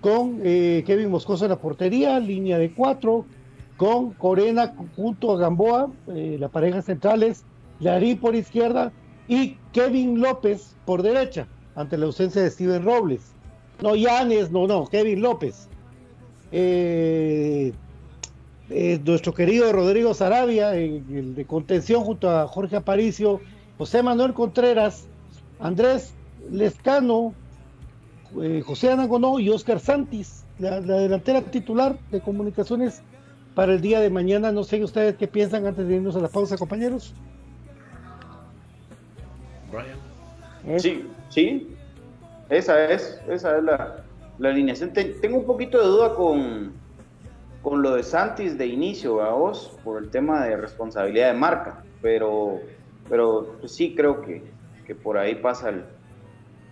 [0.00, 3.24] con eh, Kevin Moscoso en la portería, línea de cuatro,
[3.76, 7.44] con Corena junto a Gamboa, eh, la pareja centrales,
[7.80, 8.92] Larí por izquierda,
[9.28, 13.22] y Kevin López por derecha, ante la ausencia de Steven Robles.
[13.82, 15.68] No, Yanes, no, no, Kevin López.
[16.52, 17.72] Eh,
[18.70, 23.40] eh, nuestro querido Rodrigo Sarabia, el de contención junto a Jorge Aparicio,
[23.76, 25.06] José Manuel Contreras,
[25.58, 26.14] Andrés
[26.50, 27.34] Lescano,
[28.42, 33.02] eh, José Anagonó y Oscar Santis, la, delantera titular de comunicaciones
[33.54, 34.52] para el día de mañana.
[34.52, 37.14] No sé ustedes qué piensan antes de irnos a la pausa, compañeros.
[40.78, 41.76] Sí, sí.
[42.48, 44.04] Esa es, esa es la,
[44.38, 44.92] la alineación.
[44.92, 46.72] tengo un poquito de duda con,
[47.62, 51.82] con lo de Santis de inicio, a vos, por el tema de responsabilidad de marca,
[52.02, 52.60] pero,
[53.08, 54.42] pero pues sí creo que,
[54.86, 55.84] que por ahí pasa el,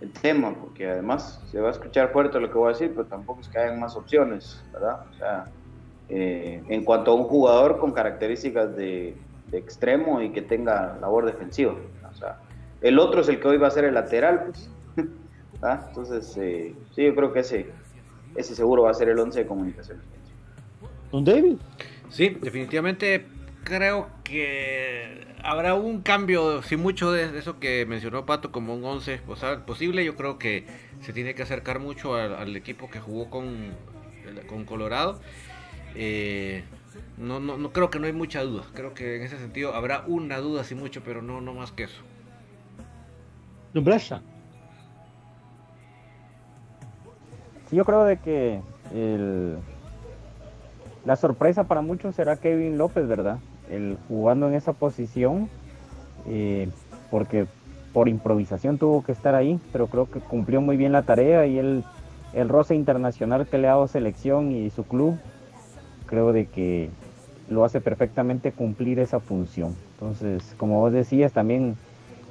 [0.03, 3.05] el, tema, porque además se va a escuchar fuerte lo que voy a decir, pero
[3.05, 5.05] tampoco es que hayan más opciones, ¿verdad?
[5.11, 5.45] O sea,
[6.09, 9.15] eh, en cuanto a un jugador con características de,
[9.47, 11.75] de extremo y que tenga labor defensiva,
[12.11, 12.39] o sea,
[12.81, 14.69] el otro es el que hoy va a ser el lateral, pues.
[15.61, 15.85] ¿Ah?
[15.87, 17.67] Entonces, eh, sí, yo creo que ese,
[18.35, 20.03] ese seguro va a ser el 11 de comunicaciones.
[21.09, 21.57] ¿Don David?
[22.09, 23.25] Sí, definitivamente
[23.63, 29.21] creo que habrá un cambio, sin mucho de eso que mencionó Pato como un 11
[29.65, 30.03] posible.
[30.03, 30.65] Yo creo que
[31.01, 33.73] se tiene que acercar mucho al, equipo que jugó con,
[34.47, 35.19] con Colorado.
[35.95, 36.63] Eh,
[37.17, 38.63] no, no, no creo que no hay mucha duda.
[38.73, 41.83] Creo que en ese sentido habrá una duda, sin mucho, pero no, no más que
[41.83, 42.01] eso.
[47.69, 48.61] Sí, yo creo de que
[51.05, 53.39] la sorpresa para muchos será Kevin López, ¿verdad?
[53.69, 55.49] El jugando en esa posición,
[56.27, 56.69] eh,
[57.09, 57.45] porque
[57.93, 61.59] por improvisación tuvo que estar ahí, pero creo que cumplió muy bien la tarea y
[61.59, 61.83] el,
[62.33, 65.17] el roce internacional que le ha dado selección y su club,
[66.07, 66.89] creo de que
[67.49, 69.75] lo hace perfectamente cumplir esa función.
[69.93, 71.75] Entonces, como vos decías, también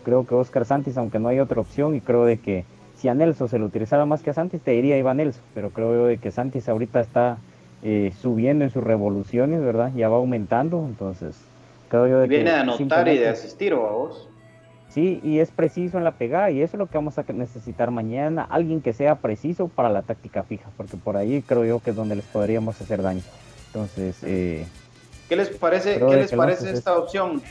[0.04, 2.64] creo que Oscar Santis, aunque no hay otra opción, y creo de que
[2.96, 5.70] si a Nelson se lo utilizaba más que a Santis, te diría Iván Nelson, pero
[5.70, 7.38] creo de que Santis ahorita está
[7.82, 9.90] eh, subiendo en sus revoluciones, ¿verdad?
[9.96, 11.36] Ya va aumentando, entonces
[11.88, 14.28] creo yo de Viene de anotar y de asistir, ¿o a vos?
[14.88, 17.90] Sí, y es preciso en la pegada, y eso es lo que vamos a necesitar
[17.90, 21.90] mañana, alguien que sea preciso para la táctica fija, porque por ahí creo yo que
[21.90, 23.22] es donde les podríamos hacer daño.
[23.68, 24.66] Entonces, eh,
[25.28, 27.42] ¿qué les parece, ¿qué les parece esta opción?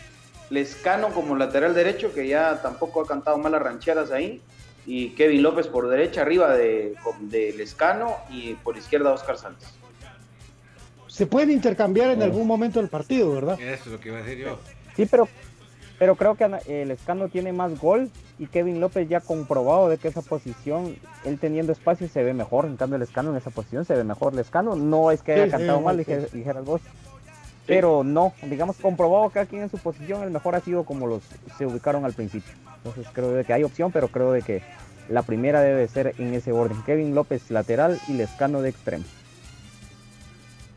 [0.49, 4.39] Lescano como lateral derecho, que ya tampoco ha cantado malas rancheras ahí,
[4.85, 9.80] y Kevin López por derecha, arriba de, de Lescano, y por izquierda Oscar Santos
[11.11, 13.59] se pueden intercambiar en algún momento del partido, ¿verdad?
[13.59, 14.57] Eso es lo que iba a decir yo.
[14.95, 15.27] Sí, pero,
[15.99, 18.09] pero creo que el Escano tiene más gol
[18.39, 20.95] y Kevin López ya comprobado de que esa posición,
[21.25, 24.05] él teniendo espacio se ve mejor, en cambio el Escano en esa posición se ve
[24.05, 24.31] mejor.
[24.31, 26.81] El Escano no es que haya cantado mal, dijera, vos,
[27.67, 31.23] pero no, digamos comprobado que aquí en su posición el mejor ha sido como los
[31.57, 32.53] se ubicaron al principio.
[32.77, 34.63] Entonces creo de que hay opción, pero creo de que
[35.09, 36.81] la primera debe ser en ese orden.
[36.83, 39.03] Kevin López lateral y Lescano de extremo.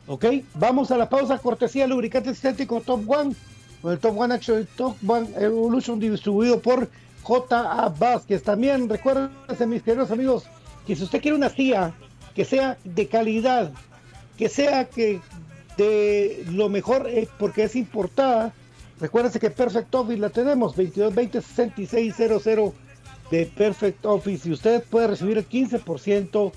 [0.07, 1.39] Ok, vamos a la pausa.
[1.39, 3.35] Cortesía lubricante sintético Top One.
[3.81, 6.89] Con el Top One Action Top One Evolution distribuido por
[7.23, 7.89] J.A.
[7.89, 8.43] Vázquez.
[8.43, 10.45] También recuérdense, mis queridos amigos,
[10.87, 11.95] que si usted quiere una silla
[12.35, 13.73] que sea de calidad,
[14.37, 15.21] que sea que
[15.77, 18.53] de lo mejor, eh, porque es importada,
[19.01, 22.75] recuérdense que Perfect Office la tenemos, 2220 6600
[23.31, 26.53] de Perfect Office y usted puede recibir el 15%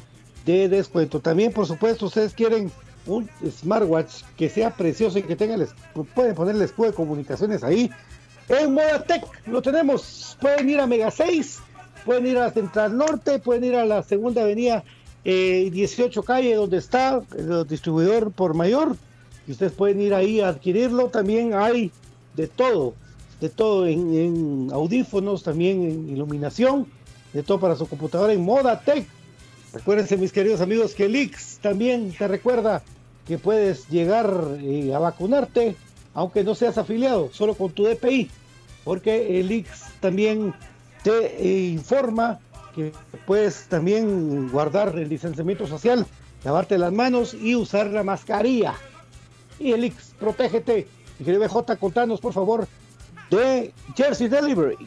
[0.45, 1.21] de descuento.
[1.21, 2.71] También, por supuesto, ustedes quieren
[3.07, 5.69] un smartwatch que sea precioso y que tenga, les,
[6.13, 7.89] pueden poner el escudo de comunicaciones ahí.
[8.49, 10.37] En Modatec lo tenemos.
[10.39, 11.59] Pueden ir a Mega 6,
[12.05, 14.83] pueden ir a Central Norte, pueden ir a la segunda avenida
[15.23, 18.95] 18 eh, calle donde está el distribuidor por mayor.
[19.47, 21.09] Y ustedes pueden ir ahí a adquirirlo.
[21.09, 21.91] También hay
[22.35, 22.93] de todo,
[23.41, 26.87] de todo en, audífonos, también en iluminación,
[27.33, 29.05] de todo para su computadora en Modatec.
[29.73, 31.31] Recuérdense, mis queridos amigos, que el
[31.61, 32.83] también te recuerda
[33.27, 35.75] que puedes llegar eh, a vacunarte,
[36.13, 38.29] aunque no seas afiliado, solo con tu DPI,
[38.83, 39.69] porque el IX
[39.99, 40.53] también
[41.03, 42.39] te eh, informa
[42.73, 42.93] que
[43.25, 46.05] puedes también guardar el licenciamiento social,
[46.43, 48.75] lavarte las manos y usar la mascarilla.
[49.59, 50.87] Y el IX, protégete.
[51.19, 52.67] Y BJ, contanos por favor
[53.31, 54.77] de Jersey Delivery.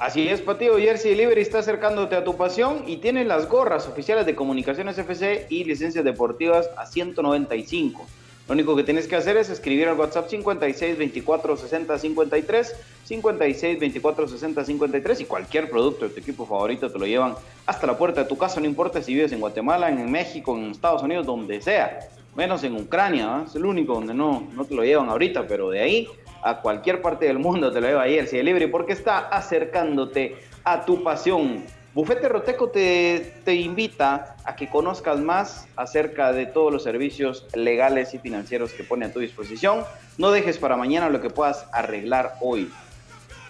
[0.00, 0.78] Así es, Patio.
[0.78, 5.48] Jersey Delivery está acercándote a tu pasión y tiene las gorras oficiales de Comunicaciones FC
[5.50, 8.06] y licencias deportivas a 195.
[8.46, 13.80] Lo único que tienes que hacer es escribir al WhatsApp 56 24 60 53, 56
[13.80, 17.34] 24 60 53 y cualquier producto de tu equipo favorito te lo llevan
[17.66, 20.70] hasta la puerta de tu casa, no importa si vives en Guatemala, en México, en
[20.70, 24.84] Estados Unidos, donde sea, menos en Ucrania, es el único donde no, no te lo
[24.84, 26.08] llevan ahorita, pero de ahí
[26.42, 30.84] a cualquier parte del mundo te lo lleva ayer, si libre, porque está acercándote a
[30.84, 31.64] tu pasión.
[31.94, 38.14] Bufete Roteco te, te invita a que conozcas más acerca de todos los servicios legales
[38.14, 39.84] y financieros que pone a tu disposición.
[40.16, 42.70] No dejes para mañana lo que puedas arreglar hoy.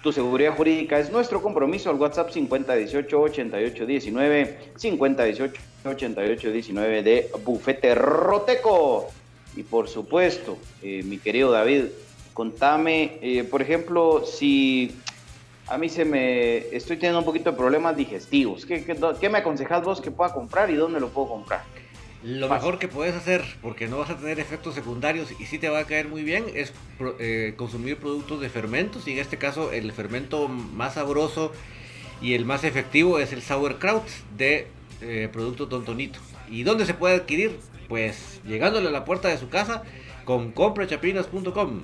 [0.02, 9.08] Tu seguridad jurídica es nuestro compromiso al WhatsApp 5018 8819 5018 8819 de Bufete Roteco.
[9.56, 11.86] Y por supuesto, eh, mi querido David,
[12.38, 14.94] Contame, eh, por ejemplo, si
[15.66, 19.82] a mí se me estoy teniendo un poquito de problemas digestivos, ¿qué, qué, me aconsejas
[19.82, 21.64] vos que pueda comprar y dónde lo puedo comprar?
[22.22, 25.68] Lo mejor que puedes hacer, porque no vas a tener efectos secundarios y sí te
[25.68, 26.72] va a caer muy bien, es
[27.18, 31.50] eh, consumir productos de fermentos y en este caso el fermento más sabroso
[32.22, 34.68] y el más efectivo es el sauerkraut de
[35.00, 36.20] eh, Productos Don Tonito.
[36.48, 37.58] ¿Y dónde se puede adquirir?
[37.88, 39.82] Pues llegándole a la puerta de su casa
[40.24, 41.82] con comprachapinas.com.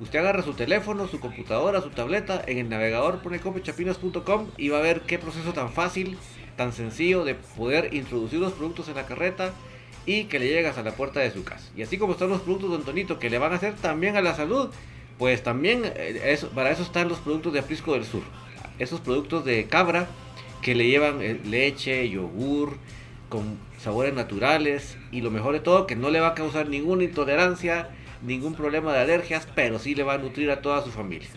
[0.00, 4.78] Usted agarra su teléfono, su computadora, su tableta, en el navegador pone compechapinos.com y va
[4.78, 6.16] a ver qué proceso tan fácil,
[6.56, 9.52] tan sencillo de poder introducir los productos en la carreta
[10.06, 11.70] y que le llegas a la puerta de su casa.
[11.76, 14.22] Y así como están los productos de Antonito que le van a hacer también a
[14.22, 14.70] la salud,
[15.18, 18.22] pues también eh, para eso están los productos de Aprisco del Sur.
[18.78, 20.08] Esos productos de cabra
[20.62, 22.78] que le llevan eh, leche, yogur,
[23.28, 27.04] con sabores naturales y lo mejor de todo que no le va a causar ninguna
[27.04, 27.90] intolerancia
[28.22, 31.28] ningún problema de alergias, pero sí le va a nutrir a toda su familia.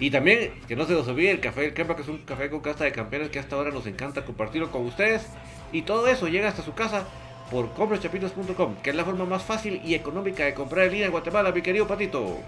[0.00, 2.50] Y también, que no se nos olvide el café del Crema, que es un café
[2.50, 5.26] con casta de campeones que hasta ahora nos encanta compartirlo con ustedes.
[5.72, 7.04] Y todo eso llega hasta su casa
[7.50, 11.12] por comprachapitos.com, que es la forma más fácil y económica de comprar en línea en
[11.12, 12.38] Guatemala, mi querido Patito.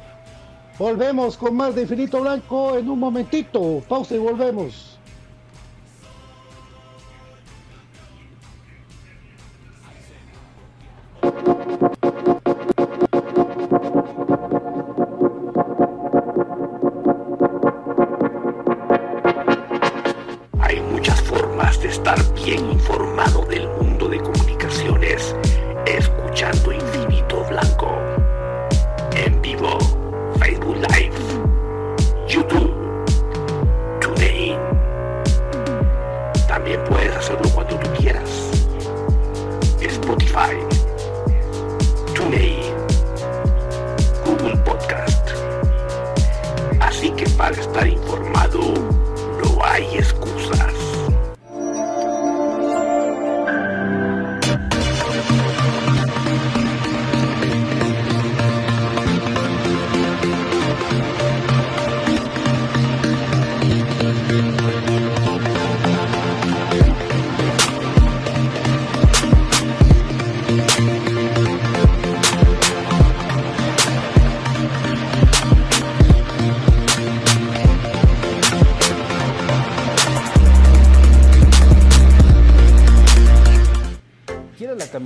[0.79, 3.83] Volvemos con más de Infinito Blanco en un momentito.
[3.89, 4.97] Pausa y volvemos.
[22.47, 23.86] bien informado del mundo.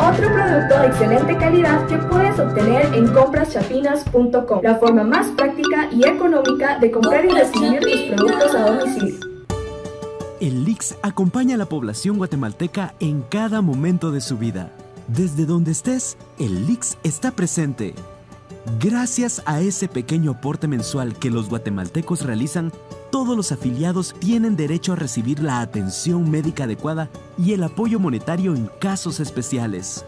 [0.00, 6.08] Otro producto de excelente calidad que puedes obtener en compraschapinas.com, la forma más práctica y
[6.08, 9.20] económica de comprar y recibir tus productos a domicilio.
[10.40, 14.72] El LIX acompaña a la población guatemalteca en cada momento de su vida.
[15.06, 17.94] Desde donde estés, el LIX está presente.
[18.80, 22.72] Gracias a ese pequeño aporte mensual que los guatemaltecos realizan,
[23.10, 28.54] todos los afiliados tienen derecho a recibir la atención médica adecuada y el apoyo monetario
[28.54, 30.04] en casos especiales.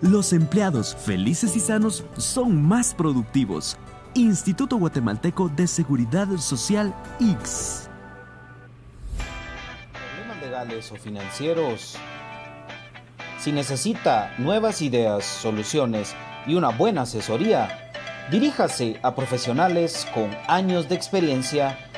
[0.00, 3.76] Los empleados felices y sanos son más productivos.
[4.14, 7.88] Instituto Guatemalteco de Seguridad Social X.
[9.92, 11.96] Problemas legales o financieros.
[13.38, 16.14] Si necesita nuevas ideas, soluciones
[16.46, 17.90] y una buena asesoría,
[18.30, 21.87] diríjase a profesionales con años de experiencia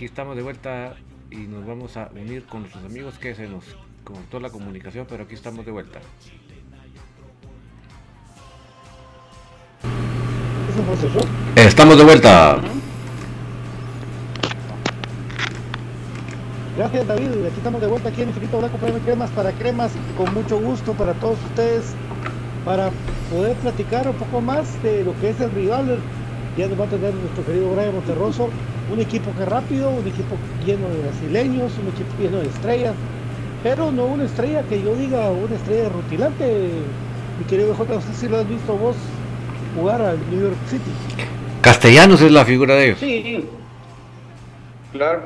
[0.00, 0.94] Aquí estamos de vuelta
[1.30, 3.64] y nos vamos a unir con nuestros amigos que se nos
[4.02, 6.00] cortó la comunicación, pero aquí estamos de vuelta.
[11.54, 12.62] Estamos de vuelta.
[16.78, 19.92] Gracias David, y aquí estamos de vuelta aquí en Infinito Blanco Premio Cremas para Cremas,
[20.16, 21.92] con mucho gusto para todos ustedes,
[22.64, 22.90] para
[23.30, 25.98] poder platicar un poco más de lo que es el rival.
[26.56, 28.48] Ya nos va a tener nuestro querido Brian Monterroso,
[28.90, 32.94] un equipo que es rápido, un equipo lleno de brasileños, un equipo lleno de estrellas,
[33.62, 36.68] pero no una estrella que yo diga una estrella rutilante.
[37.38, 38.96] Mi querido J, no sé si lo has visto vos
[39.76, 40.90] jugar al New York City.
[41.62, 42.98] Castellanos es la figura de ellos.
[42.98, 43.44] Sí,
[44.92, 45.22] claro.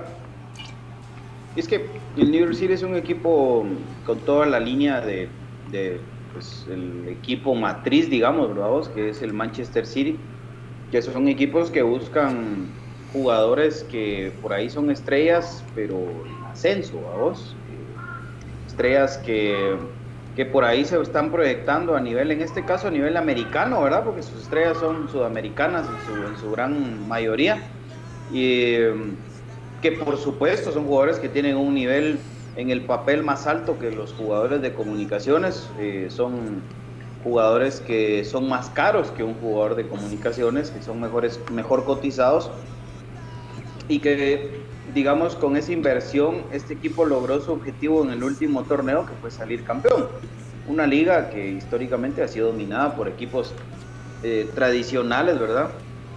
[1.56, 1.86] Es que
[2.16, 3.64] el New York City es un equipo
[4.04, 5.28] con toda la línea de,
[5.70, 6.00] de,
[6.32, 8.92] pues, el equipo matriz, digamos, ¿verdad?
[8.92, 10.16] Que es el Manchester City,
[10.90, 12.66] que son equipos que buscan
[13.14, 15.96] jugadores que por ahí son estrellas, pero
[16.26, 17.56] en ascenso, ¿a vos?
[18.66, 19.76] Estrellas que,
[20.34, 24.02] que por ahí se están proyectando a nivel, en este caso a nivel americano, ¿verdad?
[24.04, 27.62] Porque sus estrellas son sudamericanas en su, en su gran mayoría.
[28.32, 28.78] Y
[29.80, 32.18] que por supuesto son jugadores que tienen un nivel
[32.56, 36.62] en el papel más alto que los jugadores de comunicaciones, eh, son
[37.22, 42.50] jugadores que son más caros que un jugador de comunicaciones, que son mejores, mejor cotizados
[43.88, 44.64] y que
[44.94, 49.30] digamos con esa inversión este equipo logró su objetivo en el último torneo que fue
[49.30, 50.08] salir campeón.
[50.68, 53.54] Una liga que históricamente ha sido dominada por equipos
[54.22, 55.70] eh, tradicionales, ¿verdad?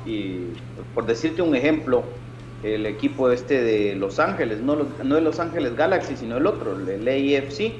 [0.05, 0.45] Y
[0.93, 2.03] por decirte un ejemplo,
[2.63, 6.77] el equipo este de Los Ángeles, no, no de Los Ángeles Galaxy, sino el otro,
[6.77, 7.73] el LAFC.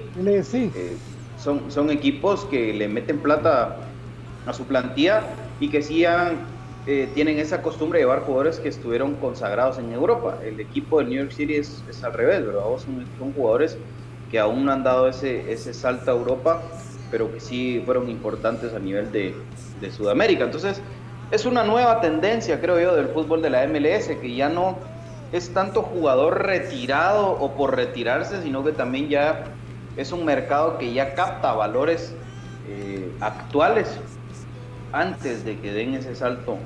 [0.76, 0.98] Eh,
[1.38, 3.78] son, son equipos que le meten plata
[4.46, 5.24] a su plantilla
[5.60, 6.57] y que sí han,
[6.90, 10.38] eh, tienen esa costumbre de llevar jugadores que estuvieron consagrados en Europa.
[10.42, 12.62] El equipo de New York City es, al revés, ¿verdad?
[12.78, 13.78] Son, son, jugadores
[14.32, 16.64] que aún no han dado ese, ese salto a Europa,
[17.12, 19.36] pero que sí fueron importantes a nivel de,
[19.82, 20.46] de Sudamérica.
[20.46, 20.82] Entonces,
[21.30, 24.78] es una nueva tendencia, creo yo, del fútbol de la MLS, que ya no
[25.34, 29.44] es tanto jugador retirado o por retirarse, sino que también ya
[29.98, 32.16] es un mercado que ya capta valores
[32.70, 34.00] eh, actuales
[34.94, 36.60] antes de que den ese salto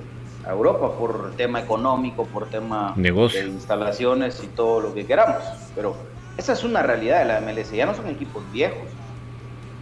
[0.46, 3.42] a Europa por tema económico, por tema Negocio.
[3.42, 5.44] de instalaciones y todo lo que queramos.
[5.76, 5.96] Pero
[6.38, 8.88] esa es una realidad de la MLS, ya no son equipos viejos,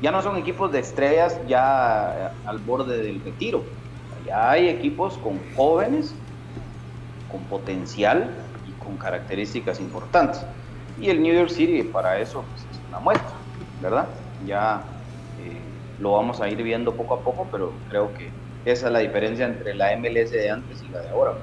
[0.01, 3.63] ya no son equipos de estrellas ya al borde del retiro
[4.25, 6.13] ya hay equipos con jóvenes,
[7.31, 8.29] con potencial
[8.67, 10.41] y con características importantes.
[10.99, 13.31] Y el New York City para eso pues, es una muestra,
[13.81, 14.07] ¿verdad?
[14.45, 14.83] Ya
[15.41, 15.57] eh,
[15.99, 18.29] lo vamos a ir viendo poco a poco, pero creo que
[18.65, 21.33] esa es la diferencia entre la MLS de antes y la de ahora.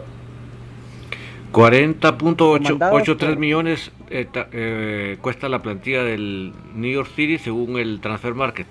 [1.52, 8.66] 40.83 millones eh, eh, cuesta la plantilla del New York City según el Transfer Market.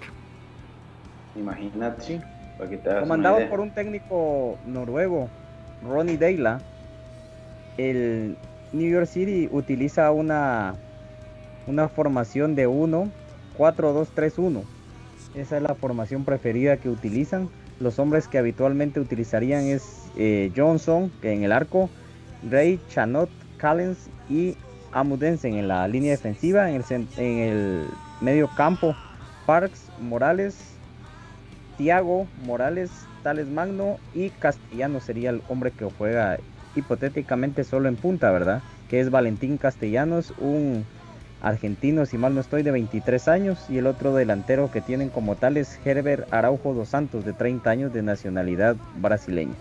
[1.35, 2.21] Imagínate, sí.
[3.01, 5.29] Comandado por un técnico noruego,
[5.83, 6.61] Ronnie Deila,
[7.77, 8.37] el
[8.71, 10.75] New York City utiliza una,
[11.67, 13.09] una formación de 1,
[13.57, 14.63] 4, 2, 3, 1.
[15.35, 17.49] Esa es la formación preferida que utilizan.
[17.79, 21.89] Los hombres que habitualmente utilizarían es eh, Johnson, que en el arco,
[22.49, 24.55] Ray, Chanot, Callens y
[24.91, 26.69] Amudensen en la línea defensiva.
[26.69, 27.85] En el, en el
[28.21, 28.95] medio campo,
[29.45, 30.75] Parks, Morales,
[31.77, 32.91] Tiago Morales,
[33.23, 36.37] Tales Magno y Castellano sería el hombre que juega
[36.75, 38.61] hipotéticamente solo en punta, ¿verdad?
[38.89, 40.85] Que es Valentín Castellanos, un
[41.45, 45.35] argentino, si mal no estoy, de 23 años, y el otro delantero que tienen como
[45.35, 49.53] tal es Herbert Araujo dos Santos, de 30 años, de nacionalidad brasileña.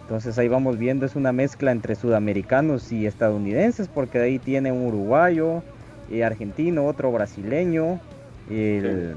[0.00, 4.72] Entonces ahí vamos viendo, es una mezcla entre sudamericanos y estadounidenses, porque de ahí tiene
[4.72, 5.62] un uruguayo,
[6.10, 8.00] eh, argentino, otro brasileño,
[8.48, 9.14] el,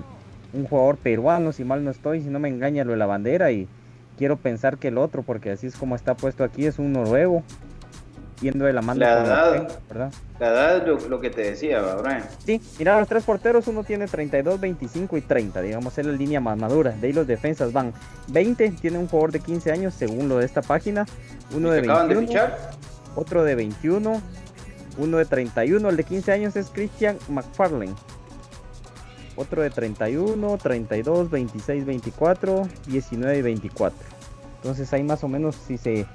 [0.52, 3.54] un jugador peruano, si mal no estoy, si no me engaña lo de la bandera
[3.54, 3.70] y
[4.18, 7.42] quiero pensar que el otro, porque así es como está puesto aquí, es un noruego,
[8.42, 10.14] yendo de la mano la edad, ¿verdad?
[10.40, 12.24] La edad es lo, que te decía, Brian.
[12.46, 16.40] Sí, mira, los tres porteros, uno tiene 32, 25 y 30, digamos, es la línea
[16.40, 16.92] más madura.
[16.92, 17.94] De ahí los defensas van
[18.28, 21.06] 20, tiene un jugador de 15 años, según lo de esta página,
[21.56, 22.52] uno de 21, de
[23.16, 24.22] otro de 21,
[24.98, 27.94] uno de 31, el de 15 años es Christian McFarlane
[29.36, 33.98] otro de 31, 32, 26, 24, 19 y 24.
[34.58, 36.06] Entonces ahí más o menos si se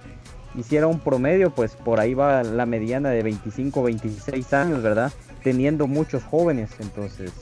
[0.57, 5.13] hiciera un promedio, pues por ahí va la mediana de 25, 26 años, ¿verdad?
[5.43, 7.33] Teniendo muchos jóvenes, entonces,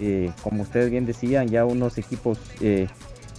[0.00, 2.88] eh, como ustedes bien decían, ya unos equipos eh,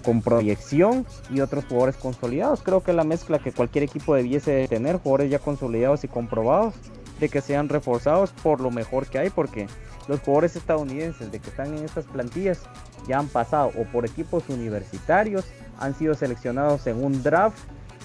[0.03, 2.61] con proyección y otros jugadores consolidados.
[2.63, 6.75] Creo que la mezcla que cualquier equipo debiese tener, jugadores ya consolidados y comprobados,
[7.19, 9.67] de que sean reforzados por lo mejor que hay, porque
[10.07, 12.61] los jugadores estadounidenses de que están en estas plantillas
[13.07, 15.45] ya han pasado o por equipos universitarios,
[15.79, 17.57] han sido seleccionados en un draft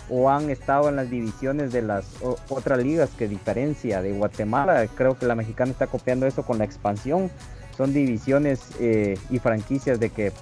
[0.09, 2.07] o han estado en las divisiones de las
[2.49, 4.87] otras ligas que diferencia de Guatemala.
[4.95, 7.31] Creo que la mexicana está copiando eso con la expansión.
[7.77, 10.33] Son divisiones eh, y franquicias de que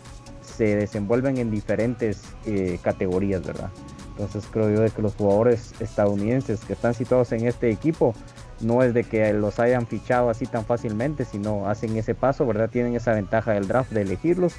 [0.42, 3.70] se desenvuelven en diferentes eh, categorías, ¿verdad?
[4.10, 8.14] Entonces creo yo de que los jugadores estadounidenses que están situados en este equipo
[8.60, 12.68] no es de que los hayan fichado así tan fácilmente, sino hacen ese paso, ¿verdad?
[12.68, 14.54] Tienen esa ventaja del draft de elegirlos.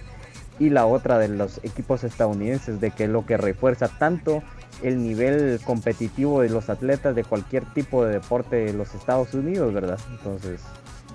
[0.59, 4.43] Y la otra de los equipos estadounidenses, de que lo que refuerza tanto
[4.83, 9.73] el nivel competitivo de los atletas de cualquier tipo de deporte de los Estados Unidos,
[9.73, 9.99] ¿verdad?
[10.11, 10.61] Entonces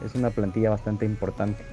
[0.04, 1.64] es una plantilla bastante importante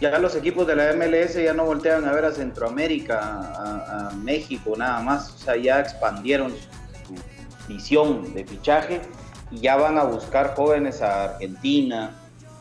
[0.00, 4.74] ya los equipos de la MLS ya no voltean a ver a Centroamérica, a, México,
[4.76, 5.34] nada más.
[5.34, 6.52] O sea, ya expandieron
[7.06, 7.14] su
[7.68, 9.02] visión de fichaje
[9.50, 12.12] y ya van a buscar jóvenes a Argentina,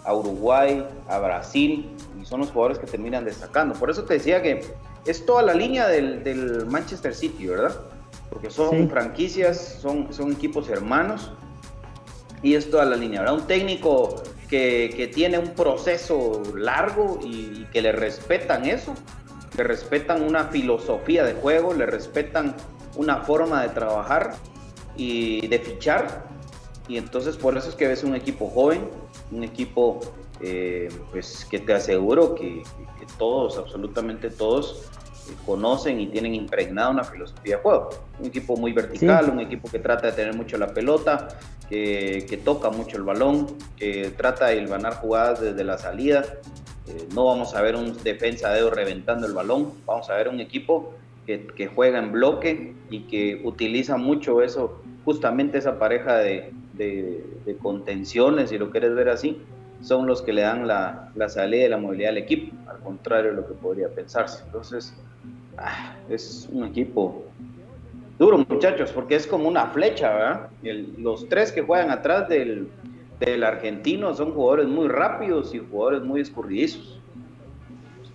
[0.04, 1.90] a Uruguay, a Brasil,
[2.22, 3.76] y son los jugadores que terminan destacando.
[3.76, 4.62] Por eso te decía que
[5.06, 7.76] es toda la línea del, Manchester City, ¿verdad?
[8.30, 11.32] Porque son franquicias, son, son equipos hermanos,
[12.42, 13.36] y es toda la línea, ¿verdad?
[13.36, 18.94] Un técnico que, tiene un proceso largo y, que le respetan eso,
[19.58, 22.56] le respetan una filosofía de juego, le respetan
[22.96, 24.36] una forma de trabajar
[24.96, 26.28] y de fichar.
[26.88, 28.82] Y entonces por eso es que ves un equipo joven,
[29.32, 30.00] un equipo
[30.42, 32.64] eh, pues que te aseguro que,
[33.18, 34.90] todos, absolutamente todos,
[35.28, 37.90] eh, conocen y tienen impregnada una filosofía de juego.
[38.20, 41.30] Un equipo muy vertical, un equipo que trata de tener mucho la pelota,
[41.70, 46.26] que, toca mucho el balón, que trata de ganar jugadas desde la salida.
[46.88, 50.40] Eh, no vamos a ver un defensa dedo reventando el balón, vamos a ver un
[50.40, 50.94] equipo
[51.56, 56.52] que, juega en bloque y que utiliza mucho eso, justamente esa pareja de,
[57.62, 59.42] contenciones, si lo quieres ver así,
[59.82, 63.38] son los que le dan la, salida y la movilidad al equipo, al contrario de
[63.38, 64.44] lo que podría pensarse.
[64.46, 64.94] Entonces,
[65.58, 67.24] ah, es un equipo
[68.18, 70.50] duro, muchachos, porque es como una flecha, ¿verdad?
[70.98, 72.70] los tres que juegan atrás del,
[73.44, 77.00] argentino son jugadores muy rápidos y jugadores muy escurridizos.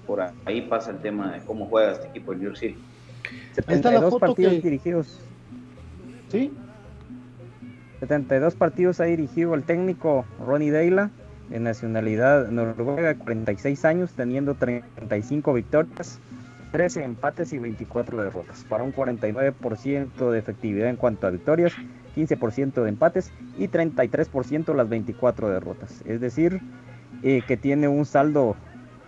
[0.07, 2.79] Por ahí pasa el tema de cómo juega este equipo del New York City.
[3.53, 5.19] 72 partidos dirigidos.
[6.29, 6.53] ¿Sí?
[8.01, 11.11] 72 partidos ha dirigido el técnico Ronnie Deila,
[11.49, 16.19] de nacionalidad noruega, 46 años, teniendo 35 victorias,
[16.73, 21.73] 13 empates y 24 derrotas, para un 49% de efectividad en cuanto a victorias,
[22.17, 26.03] 15% de empates y 33% las 24 derrotas.
[26.05, 26.61] Es decir,
[27.23, 28.57] eh, que tiene un saldo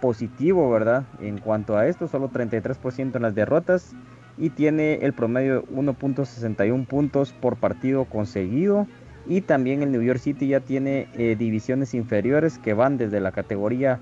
[0.01, 1.05] positivo, ¿verdad?
[1.21, 3.95] En cuanto a esto, solo 33% en las derrotas
[4.39, 8.87] y tiene el promedio de 1.61 puntos por partido conseguido.
[9.29, 13.33] Y también el New York City ya tiene eh, divisiones inferiores que van desde la
[13.33, 14.01] categoría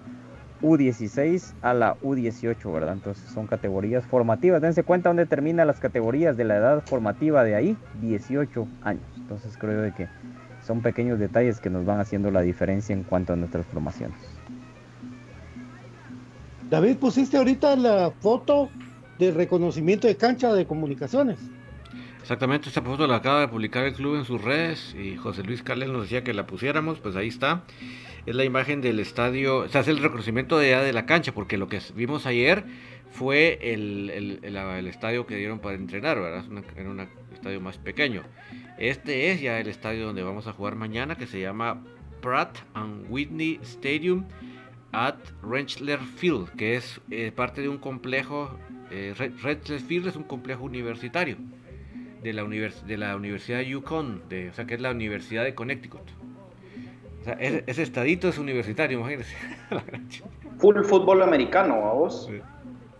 [0.60, 2.94] U16 a la U18, ¿verdad?
[2.94, 4.62] Entonces son categorías formativas.
[4.62, 9.02] Dense cuenta dónde terminan las categorías de la edad formativa de ahí, 18 años.
[9.16, 10.08] Entonces creo de que
[10.62, 14.16] son pequeños detalles que nos van haciendo la diferencia en cuanto a nuestras formaciones.
[16.70, 18.70] David, pusiste ahorita la foto
[19.18, 21.38] de reconocimiento de cancha de comunicaciones.
[22.24, 25.62] Exactamente, esta foto la acaba de publicar el club en sus redes y José Luis
[25.62, 27.64] Cales nos decía que la pusiéramos, pues ahí está
[28.24, 31.68] es la imagen del estadio, sea, es el reconocimiento de, de la cancha, porque lo
[31.68, 32.64] que vimos ayer
[33.10, 36.46] fue el, el, estadio que dieron para entrenar, ¿verdad?
[36.78, 38.22] Era un estadio más pequeño.
[38.78, 41.84] Este es ya el estadio donde vamos a jugar mañana, que se llama
[42.22, 44.24] Pratt and Whitney Stadium
[44.92, 48.58] at Rentschler Field, que es eh, parte de un complejo,
[48.90, 51.36] eh, Rentschler Field es un complejo universitario
[52.24, 55.54] de la, de la Universidad de Yukon, de, o sea, que es la Universidad de
[55.54, 56.00] Connecticut.
[57.20, 59.36] O sea, ese, estadito es universitario, imagínense.
[60.58, 62.30] Full fútbol americano, a vos.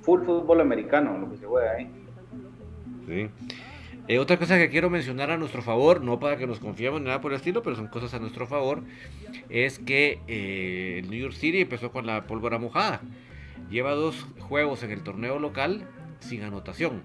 [0.03, 1.91] Full fútbol americano, lo que se juega ahí.
[3.07, 3.29] Sí.
[4.09, 7.07] Eh, otra cosa que quiero mencionar a nuestro favor, no para que nos confiemos ni
[7.07, 8.83] nada por el estilo, pero son cosas a nuestro favor,
[9.49, 13.01] es que eh, el New York City empezó con la pólvora mojada.
[13.71, 15.89] Lleva dos juegos en el torneo local
[16.21, 17.03] sin anotación.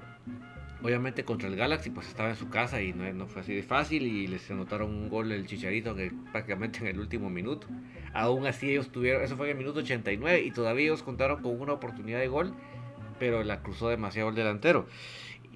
[0.81, 4.03] Obviamente contra el Galaxy pues estaba en su casa y no, fue así de fácil
[4.03, 7.67] y les anotaron un gol el Chicharito que prácticamente en el último minuto.
[8.13, 11.59] Aún así ellos tuvieron, eso fue en el minuto 89 y todavía ellos contaron con
[11.59, 12.53] una oportunidad de gol,
[13.19, 14.87] pero la cruzó demasiado el delantero.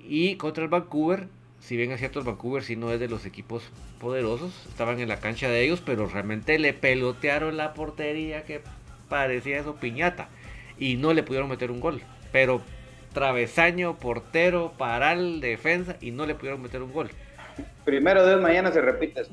[0.06, 1.30] Y contra el Vancouver,
[1.62, 3.64] si bien es cierto el Vancouver si no es de los equipos
[4.02, 8.62] poderosos, estaban en la cancha de ellos, pero realmente le pelotearon la portería que
[9.08, 10.28] parecía eso piñata
[10.78, 12.02] y no le pudieron meter un gol.
[12.34, 12.62] Pero
[13.14, 17.10] travesaño, portero, paral, defensa y no le pudieron meter un gol.
[17.86, 19.32] Primero de mañana se repite eso.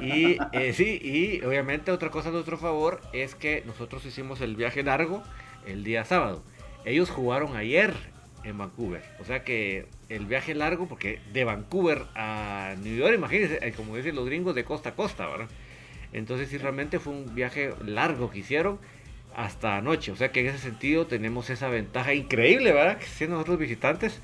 [0.00, 4.56] Y eh, sí, y obviamente otra cosa a nuestro favor es que nosotros hicimos el
[4.56, 5.22] viaje largo
[5.66, 6.42] el día sábado.
[6.84, 7.92] Ellos jugaron ayer
[8.44, 9.02] en Vancouver.
[9.20, 13.96] O sea que el viaje largo, porque de Vancouver a New York, imagínense, eh, como
[13.96, 15.48] dicen los gringos, de costa a costa, ¿verdad?
[16.12, 18.78] Entonces sí, realmente fue un viaje largo que hicieron
[19.34, 20.12] hasta anoche.
[20.12, 22.98] O sea que en ese sentido tenemos esa ventaja increíble, ¿verdad?
[22.98, 24.20] Que siendo nosotros visitantes,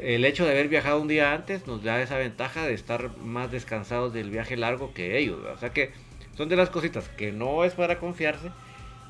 [0.00, 3.50] el hecho de haber viajado un día antes nos da esa ventaja de estar más
[3.50, 5.38] descansados del viaje largo que ellos.
[5.44, 5.92] O sea que
[6.36, 8.50] son de las cositas que no es para confiarse,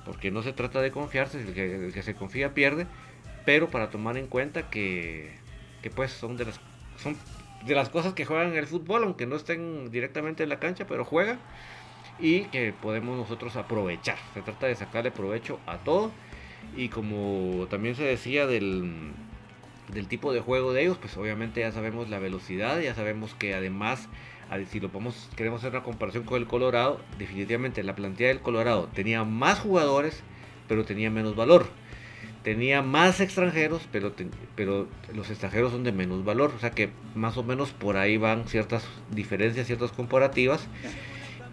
[0.04, 2.86] porque no se trata de confiarse, el que, el que se confía pierde,
[3.44, 5.32] pero para tomar en cuenta que,
[5.82, 6.60] que pues son de las
[7.02, 7.16] son
[7.66, 10.86] de las cosas que juegan en el fútbol, aunque no estén directamente en la cancha,
[10.86, 11.38] pero juegan
[12.18, 14.18] y que podemos nosotros aprovechar.
[14.34, 16.10] Se trata de sacarle provecho a todo
[16.76, 19.12] y como también se decía del,
[19.92, 23.54] del tipo de juego de ellos, pues obviamente ya sabemos la velocidad, ya sabemos que
[23.54, 24.08] además
[24.70, 28.88] si lo podemos, queremos hacer una comparación con el Colorado, definitivamente la plantilla del Colorado
[28.94, 30.22] tenía más jugadores,
[30.68, 31.66] pero tenía menos valor.
[32.42, 34.12] Tenía más extranjeros, pero,
[34.54, 36.52] pero los extranjeros son de menos valor.
[36.54, 40.68] O sea que más o menos por ahí van ciertas diferencias, ciertas comparativas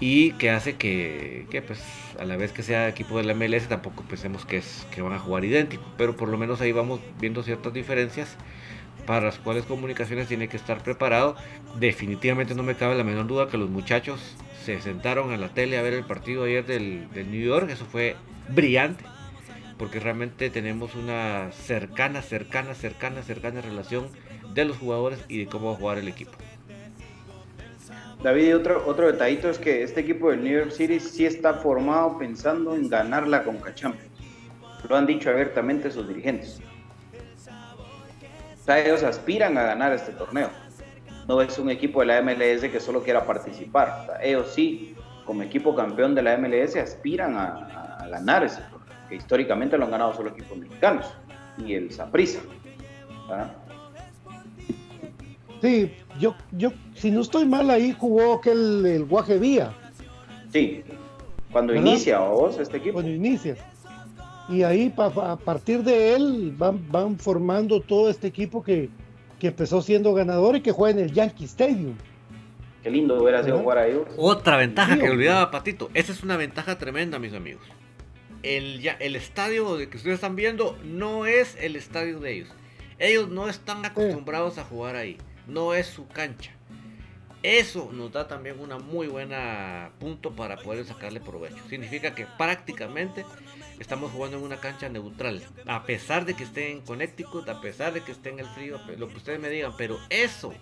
[0.02, 1.80] y que hace que, pues
[2.20, 5.14] a la vez que sea equipo de la MLS tampoco pensemos que es que van
[5.14, 5.84] a jugar idéntico.
[5.95, 8.36] Pero por lo menos ahí vamos viendo ciertas diferencias
[9.06, 11.36] para las cuales comunicaciones tiene que estar preparado.
[11.80, 14.36] Definitivamente no me cabe la menor duda que los muchachos
[14.66, 17.70] se sentaron a la tele a ver el partido ayer del, del New York.
[17.70, 18.16] Eso fue
[18.49, 19.04] brillante
[19.78, 24.10] porque realmente tenemos una cercana cercana cercana cercana relación
[24.56, 26.32] de los jugadores y de cómo va a jugar el equipo
[28.24, 32.19] David, otro, otro detallito es que este equipo del New York City sí está formado
[32.19, 34.11] pensando en ganar la Conca Champions.
[34.88, 36.59] Lo han dicho abiertamente sus dirigentes.
[38.67, 40.49] O ellos aspiran a ganar este torneo.
[41.28, 44.19] No es un equipo de la MLS que solo quiera participar.
[44.22, 44.95] ellos sí,
[45.26, 48.95] como equipo campeón de la MLS, aspiran a, ganar ese torneo.
[49.09, 51.11] Que históricamente lo han ganado solo equipos mexicanos
[51.57, 52.39] y el Saprissa.
[55.62, 59.74] Sí, yo, yo, si no estoy mal, ahí jugó aquel el Guaje Vía.
[60.51, 60.84] Sí,
[61.51, 62.93] cuando inicia vos este equipo.
[62.93, 63.55] Cuando inicia.
[64.49, 68.89] Y ahí a partir de él van, van formando todo este equipo que,
[69.39, 71.95] empezó siendo ganador y que juega en el Yankee Stadium.
[72.84, 73.99] Qué lindo hubiera sido jugar ahí.
[74.18, 75.89] Otra ventaja que olvidaba Patito.
[75.93, 77.64] Esa es una ventaja tremenda, mis amigos.
[78.43, 82.49] El, el estadio que ustedes están viendo no es el estadio de ellos.
[82.97, 85.18] Ellos no están acostumbrados a jugar ahí
[85.52, 86.52] no es su cancha.
[87.43, 91.58] Eso nos da también una muy buena punto para poder sacarle provecho.
[91.70, 93.26] Significa que prácticamente
[93.80, 95.43] estamos jugando en una cancha neutral.
[95.66, 98.80] A pesar de que esté en Connecticut, a pesar de que esté en el frío,
[98.97, 99.74] lo que ustedes me digan.
[99.76, 100.54] Pero eso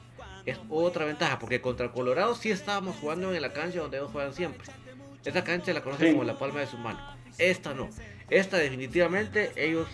[0.45, 1.37] es otra ventaja.
[1.37, 4.65] Porque contra Colorado sí estábamos jugando en la cancha donde ellos juegan siempre.
[5.25, 6.99] Esa cancha la conocen como la palma de su mano.
[7.37, 7.89] Esta no.
[8.29, 9.87] Esta definitivamente ellos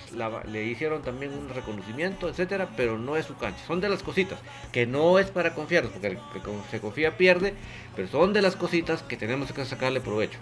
[0.51, 3.59] le hicieron también un reconocimiento, etcétera, pero no es su cancha.
[3.65, 4.39] Son de las cositas
[4.73, 7.53] que no es para confiar, porque el que se confía pierde,
[7.95, 10.37] pero son de las cositas que tenemos que sacarle provecho.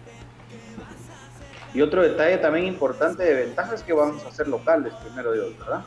[1.75, 5.57] Y otro detalle también importante de ventaja es que vamos a ser locales, primero Dios,
[5.59, 5.83] ¿verdad?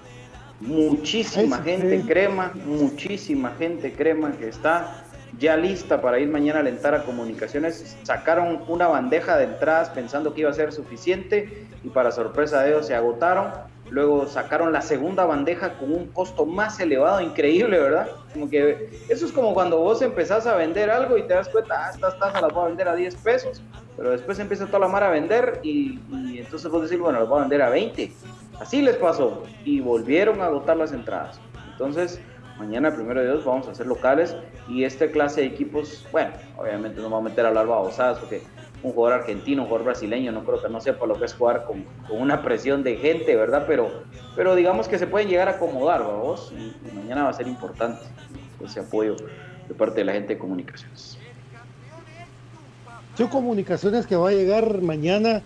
[0.61, 5.06] Muchísima gente crema, muchísima gente crema que está
[5.39, 7.97] ya lista para ir mañana a alentar a comunicaciones.
[8.03, 12.71] Sacaron una bandeja de entradas pensando que iba a ser suficiente y para sorpresa de
[12.71, 13.53] ellos se agotaron.
[13.91, 18.09] Luego sacaron la segunda bandeja con un costo más elevado, increíble, ¿verdad?
[18.33, 21.87] Como que eso es como cuando vos empezás a vender algo y te das cuenta,
[21.87, 23.63] ah, estas tazas las voy a vender a 10 pesos,
[23.97, 27.29] pero después empieza toda la mar a vender y, y entonces vos decís, bueno, las
[27.29, 28.13] voy a vender a 20.
[28.59, 31.39] Así les pasó y volvieron a agotar las entradas.
[31.71, 32.21] Entonces,
[32.59, 34.35] Mañana, primero de Dios, vamos a hacer locales
[34.67, 38.43] y esta clase de equipos, bueno, obviamente no vamos a meter a hablar babosadas porque
[38.83, 41.67] un jugador argentino, un jugador brasileño, no creo que no sepa lo que es jugar
[41.67, 43.65] con, una presión de gente, ¿verdad?
[43.67, 44.05] Pero,
[44.35, 48.07] pero digamos que se pueden llegar a acomodar, vamos, y, mañana va a ser importante
[48.65, 49.17] ese apoyo
[49.69, 51.19] de parte de la gente de comunicaciones.
[53.19, 55.43] Son comunicaciones que va a llegar mañana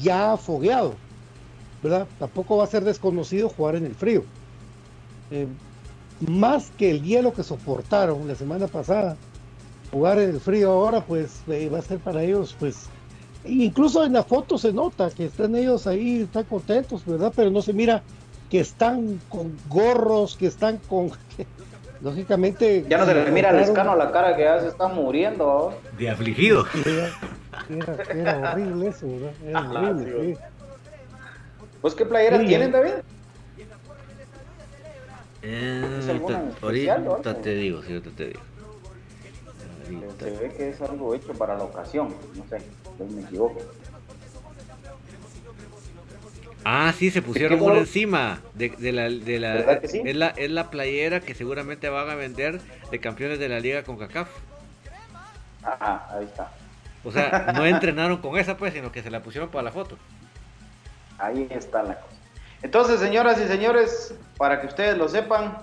[0.00, 0.94] ya fogueado,
[1.82, 2.06] ¿verdad?
[2.18, 4.24] Tampoco va a ser desconocido jugar en el frío.
[5.30, 5.46] Eh,
[6.20, 9.16] más que el hielo que soportaron la semana pasada,
[9.90, 12.86] jugar en el frío ahora, pues eh, va a ser para ellos, pues,
[13.44, 17.32] incluso en la foto se nota que están ellos ahí, están contentos, ¿verdad?
[17.34, 18.02] Pero no se mira
[18.50, 21.10] que están con gorros, que están con...
[22.00, 22.84] Lógicamente...
[22.88, 25.74] Ya no se le mira al escano la cara que ya se está muriendo.
[25.98, 26.64] De afligido.
[28.14, 29.32] Era, horrible eso, ¿verdad?
[29.44, 29.60] Era
[29.92, 30.40] horrible, sí.
[31.80, 32.92] ¿Pues qué playera tienen, David?
[35.42, 38.40] Eh, ahorita te digo, sí, ahorita te digo.
[40.18, 42.60] Se ve que es algo hecho para la ocasión, no sé,
[43.04, 43.60] me equivoco.
[46.64, 49.08] Ah, sí, se pusieron por encima de, la...
[49.08, 52.60] De la, es, la es la playera que seguramente van a vender
[52.90, 54.28] de campeones de la liga con CACAF.
[55.62, 56.52] Ajá, ahí está.
[57.04, 59.96] O sea, no entrenaron con esa pues, sino que se la pusieron para la foto.
[61.18, 62.17] Ahí está la cosa.
[62.62, 65.58] Entonces, señoras y señores, para que ustedes lo sepan,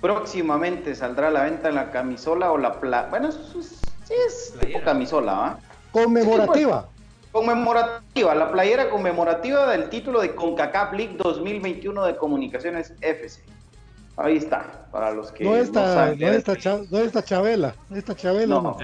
[0.00, 3.06] próximamente saldrá a la venta la camisola o la pla...
[3.10, 5.58] Bueno, sí es tipo camisola, ¿va?
[5.92, 6.82] Conmemorativa.
[6.82, 6.96] Pues,
[7.32, 13.42] conmemorativa, la playera conmemorativa del título de CONCACAF League 2021 de Comunicaciones FC.
[14.16, 16.54] Ahí está, para los que no está, no, está,
[16.90, 18.78] no está Chabela, esta Chabela no.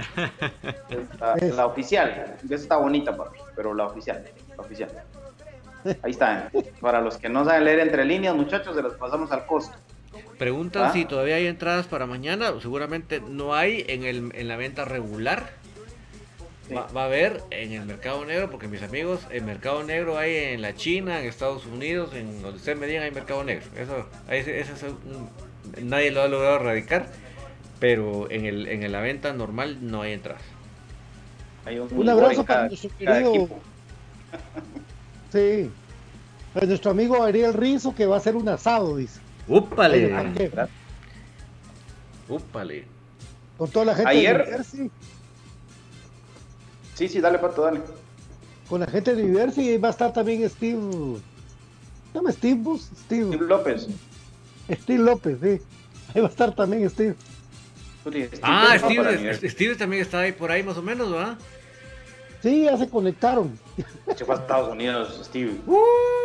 [1.56, 4.22] La oficial, esa está bonita para mí, pero la oficial,
[4.54, 4.90] la oficial.
[6.02, 6.50] Ahí está.
[6.80, 9.76] Para los que no saben leer entre líneas, muchachos, se los pasamos al costo.
[10.38, 10.92] Preguntan ¿Ah?
[10.92, 12.52] si todavía hay entradas para mañana.
[12.60, 15.50] Seguramente no hay en, el, en la venta regular.
[16.74, 20.62] Va, a haber en el mercado negro, porque mis amigos, el mercado negro hay en
[20.62, 23.66] la China, en Estados Unidos, en donde ustedes me digan hay mercado negro.
[23.76, 24.98] Eso, eso,
[25.82, 27.08] nadie lo ha logrado erradicar,
[27.78, 30.42] pero en, el, en la venta normal no hay entradas.
[31.66, 33.48] Hay un, abrazo para nuestro querido
[35.32, 35.70] Sí.
[36.52, 39.20] Pues nuestro amigo Ariel Rizo que va a hacer un asado, dice.
[39.48, 40.12] ¡Úpale!
[42.28, 42.84] ¡Úpale!
[43.56, 44.44] Con toda la gente Ayer...
[44.44, 44.90] de New
[46.94, 47.80] Sí, sí, dale, Pato, dale.
[48.68, 49.22] Con la gente de
[49.56, 50.80] y va a estar también Steve...
[52.12, 52.62] ¿Se llama Steve
[53.04, 53.26] Steve.
[53.26, 53.88] Steve López.
[54.70, 55.60] Steve López, sí.
[56.14, 57.14] Ahí va a estar también Steve.
[58.42, 61.38] ah, Steve, Steve también está ahí por ahí más o menos, ¿verdad?
[62.42, 63.58] Sí, ya se conectaron.
[64.16, 65.52] Se fue a Estados Unidos, Steve.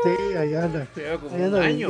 [0.03, 0.87] sí, ahí anda.
[1.21, 1.89] Como un año.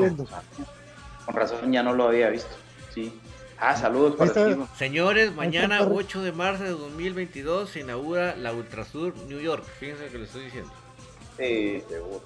[1.25, 2.55] Con razón ya no lo había visto.
[2.93, 3.13] Sí.
[3.59, 4.57] Ah, saludos para Steve.
[4.75, 9.63] Señores, mañana 8 de marzo de 2022 se inaugura la Ultrasur New York.
[9.79, 10.71] Fíjense que le estoy diciendo.
[11.37, 12.21] Sí, seguro.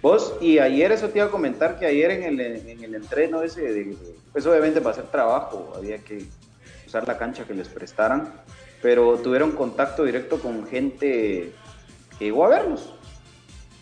[0.00, 3.42] Vos, y ayer eso te iba a comentar que ayer en el, en el entreno
[3.42, 3.96] ese, de,
[4.32, 6.24] pues obviamente para hacer trabajo había que
[6.86, 8.32] usar la cancha que les prestaran
[8.82, 11.52] pero tuvieron contacto directo con gente
[12.18, 12.94] que llegó a verlos.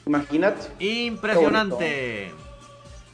[0.06, 0.68] Imagínate.
[0.78, 2.30] Impresionante.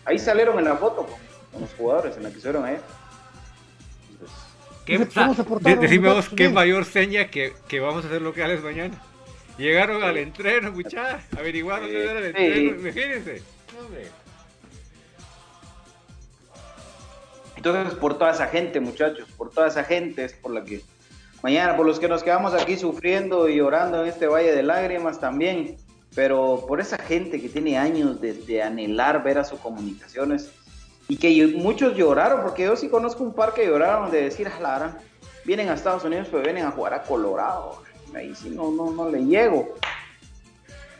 [0.05, 2.76] Ahí salieron en la foto con, los jugadores en la que estuvieron ahí.
[4.85, 9.01] ¿Qué, decime vos qué mayor seña que, que, vamos a hacer locales mañana.
[9.57, 13.43] Llegaron al entreno, muchachos, averiguaron dónde era el entreno, imagínense.
[17.57, 20.83] Entonces, por toda esa gente, muchachos, por toda esa gente es por la que
[21.43, 25.18] mañana, por los que nos quedamos aquí sufriendo y llorando en este valle de lágrimas
[25.18, 25.76] también,
[26.14, 30.51] pero por esa gente que tiene años de, anhelar ver a sus comunicaciones
[31.09, 34.61] y que muchos lloraron, porque yo sí conozco un par que lloraron de decir, a
[34.61, 34.99] la
[35.45, 37.82] vienen a Estados Unidos, pero vienen a jugar a Colorado,
[38.14, 39.74] ahí sí no, no, no le llego.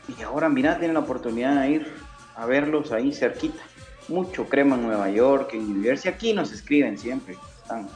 [0.07, 1.93] Y ahora, mira, tienen la oportunidad de ir
[2.35, 3.63] a verlos ahí cerquita.
[4.09, 7.87] Mucho crema en Nueva York, en New Jersey, aquí nos escriben siempre, están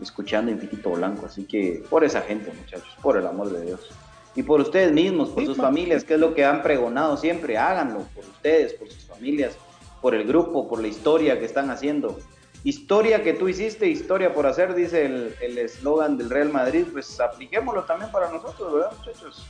[0.00, 1.26] escuchando Infinito Blanco.
[1.26, 3.90] Así que por esa gente, muchachos, por el amor de Dios.
[4.34, 8.04] Y por ustedes mismos, por sus familias, que es lo que han pregonado siempre, háganlo
[8.14, 9.56] por ustedes, por sus familias,
[10.00, 12.18] por el grupo, por la historia que están haciendo.
[12.62, 17.84] Historia que tú hiciste, historia por hacer, dice el eslogan del Real Madrid, pues apliquémoslo
[17.84, 19.46] también para nosotros, ¿verdad, muchachos?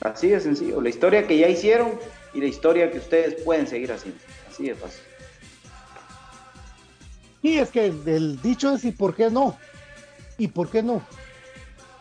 [0.00, 1.92] Así de sencillo, la historia que ya hicieron
[2.34, 4.20] y la historia que ustedes pueden seguir haciendo.
[4.48, 5.02] Así de fácil.
[7.42, 9.56] Y es que el dicho es y por qué no.
[10.40, 11.02] ¿Y por qué no?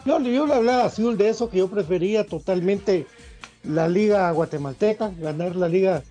[0.05, 3.05] Yo, yo le hablaba a Azul de eso, que yo prefería totalmente
[3.63, 6.03] la liga guatemalteca, ganar la liga,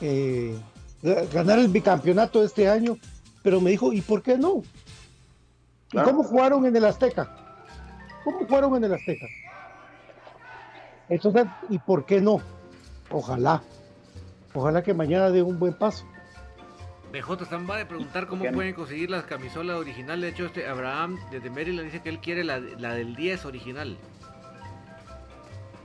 [0.00, 0.58] eh,
[1.32, 2.98] ganar el bicampeonato de este año,
[3.44, 4.64] pero me dijo, ¿y por qué no?
[5.92, 7.36] ¿Y cómo jugaron en el Azteca?
[8.24, 9.26] ¿Cómo jugaron en el Azteca?
[11.08, 12.40] Entonces, ¿y por qué no?
[13.12, 13.62] Ojalá,
[14.52, 16.04] ojalá que mañana dé un buen paso.
[17.16, 20.22] BJ Zamba de preguntar cómo pueden conseguir las camisolas originales.
[20.22, 23.96] De hecho, este Abraham desde Maryland dice que él quiere la, del 10 original.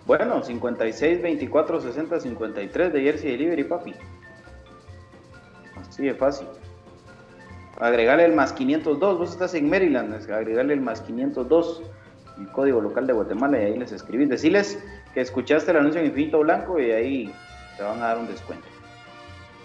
[0.06, 3.94] Bueno, 56, 24, 60, 53 de Jersey Delivery, papi.
[5.78, 6.48] Así de fácil.
[7.80, 9.18] agregarle el más 502.
[9.18, 11.84] Vos estás en Maryland, agregarle el más 502,
[12.40, 14.28] el código local de Guatemala, y ahí les escribís.
[14.28, 17.34] Decirles que escuchaste el anuncio en Infinito Blanco y ahí
[17.78, 18.68] te van a dar un descuento.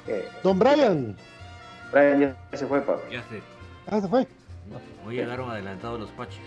[0.07, 1.17] Eh, Don Brian.
[1.93, 3.01] Brian ya se fue, papá.
[3.11, 3.41] Ya sé.
[3.87, 4.27] Ah, se fue.
[5.07, 6.41] Hoy llegaron adelantados los paches.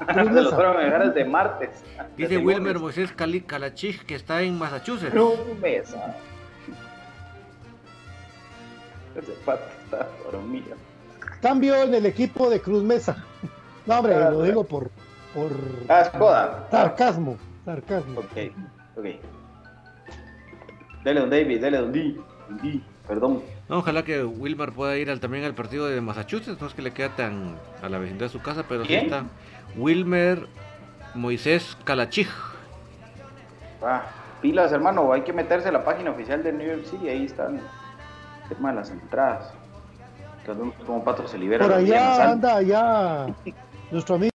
[0.14, 1.84] se los fueron a dejar desde martes.
[2.16, 5.14] Dice Wilmer Moisés Cali Calachich que está en Massachusetts.
[5.14, 6.16] No, mesa.
[9.14, 10.76] Ese pato está dormido.
[11.42, 13.22] Cambio en el equipo de Cruz Mesa.
[13.84, 14.90] No, hombre, Ah, lo digo por,
[15.34, 15.50] por
[15.88, 16.04] Ah,
[16.70, 17.36] sarcasmo.
[17.64, 18.20] Sarcasmo.
[18.20, 18.52] Ok,
[18.96, 19.04] ok.
[21.04, 22.16] Dele, don David, dele, don D.
[22.48, 23.42] Don D, Perdón.
[23.68, 26.60] No, ojalá que Wilmer pueda ir al, también al partido de Massachusetts.
[26.60, 29.04] No es que le queda tan a la vecindad de su casa, pero sí ¿Quién?
[29.06, 29.24] está.
[29.76, 30.46] Wilmer
[31.14, 32.28] Moisés Calachich.
[33.82, 34.02] Ah,
[34.40, 35.12] pilas, hermano.
[35.12, 37.08] Hay que meterse a la página oficial de New York City.
[37.08, 39.52] Ahí están el tema de las entradas.
[40.86, 41.64] Cómo Pato se libera.
[41.64, 43.26] Por allá anda allá
[43.90, 44.31] nuestro amigo.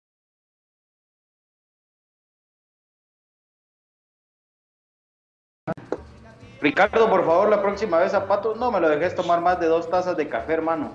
[6.69, 9.67] Ricardo, por favor, la próxima vez a Pato no me lo dejes tomar más de
[9.67, 10.89] dos tazas de café, hermano.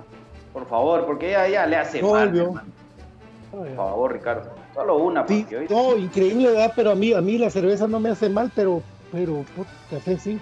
[0.52, 2.36] Por favor, porque ella ya le hace No, mal.
[2.36, 2.62] hermano.
[3.52, 4.50] Por favor, Ricardo.
[4.74, 6.72] Solo una, Sí, hoy no, increíble, ¿verdad?
[6.74, 10.18] Pero a mí, a mí la cerveza no me hace mal, pero, pero, put, café
[10.18, 10.40] sí.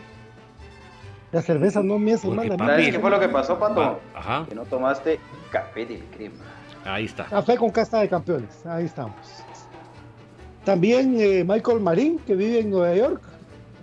[1.30, 2.56] La cerveza no me hace Porque, mal.
[2.56, 4.00] papi, ¿Sabes qué fue lo que pasó, Pato?
[4.14, 5.20] Ajá, Que no tomaste
[5.52, 6.36] café del crema.
[6.86, 7.24] ahí está.
[7.24, 9.14] Café con casta de campeones, ahí estamos.
[10.64, 13.20] También eh, Michael Marín, que vive en Nueva York,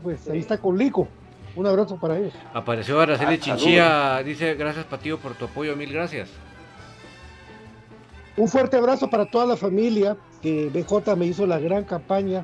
[0.02, 1.08] pues ahí está con Lico.
[1.56, 2.34] Un abrazo para ellos.
[2.54, 4.24] Apareció Araceli Ah, Chinchilla.
[4.24, 5.76] Dice: Gracias, Patillo, por tu apoyo.
[5.76, 6.30] Mil gracias.
[8.38, 12.44] Un fuerte abrazo para toda la familia, que BJ me hizo la gran campaña.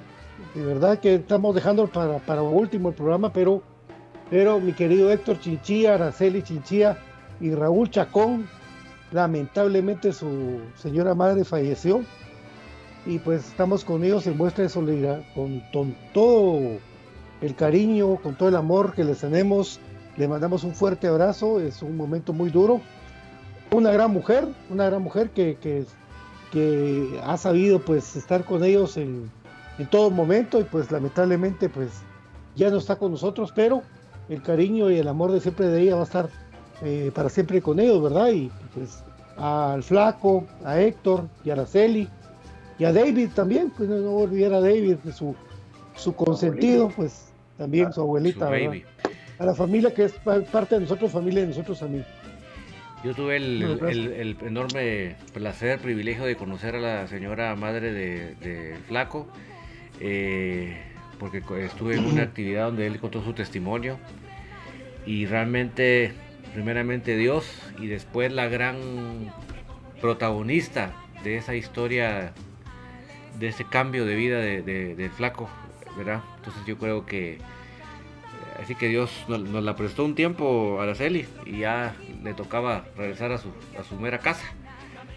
[0.55, 3.61] De verdad que estamos dejando para, para último el programa, pero,
[4.29, 6.97] pero mi querido Héctor Chinchilla, Araceli Chinchilla
[7.41, 8.47] y Raúl Chacón,
[9.11, 12.01] lamentablemente su señora madre falleció.
[13.05, 16.77] Y pues estamos con ellos en muestra de solidaridad, con, con todo
[17.41, 19.79] el cariño, con todo el amor que les tenemos.
[20.17, 22.81] Le mandamos un fuerte abrazo, es un momento muy duro
[23.71, 25.85] una gran mujer, una gran mujer que, que,
[27.23, 29.31] ha sabido pues estar con ellos en,
[29.79, 31.89] en todo momento y pues lamentablemente pues
[32.57, 33.83] ya no está con nosotros, pero
[34.27, 36.29] el cariño y el amor de siempre de ella va a estar
[36.81, 38.31] eh, para siempre con ellos, ¿verdad?
[38.31, 39.01] Y pues
[39.37, 42.09] al flaco, a Héctor y a Araceli
[42.77, 45.33] y a David también, pues no, no olvidar a David, su,
[45.95, 47.30] su consentido, pues
[47.61, 48.83] también su abuelita, Su.
[49.37, 52.03] A la familia que es pa- parte de nosotros, familia de nosotros también.
[53.03, 54.05] Yo tuve el, No, el- gracias.
[54.05, 59.27] el- el enorme placer, privilegio de conocer a la señora madre de, de Flaco,
[59.99, 60.75] eh,
[61.19, 63.97] porque estuve en una actividad donde él contó su testimonio
[65.05, 66.13] y realmente,
[66.53, 67.45] primeramente Dios
[67.79, 68.77] y después la gran
[70.01, 70.93] protagonista
[71.23, 72.33] de esa historia,
[73.39, 75.49] de ese cambio de vida de, de- Flaco,
[75.97, 77.39] Entonces yo creo que
[78.61, 83.31] Así que Dios nos, la prestó un tiempo a Araceli y ya le tocaba regresar
[83.31, 84.45] a su, a su mera casa.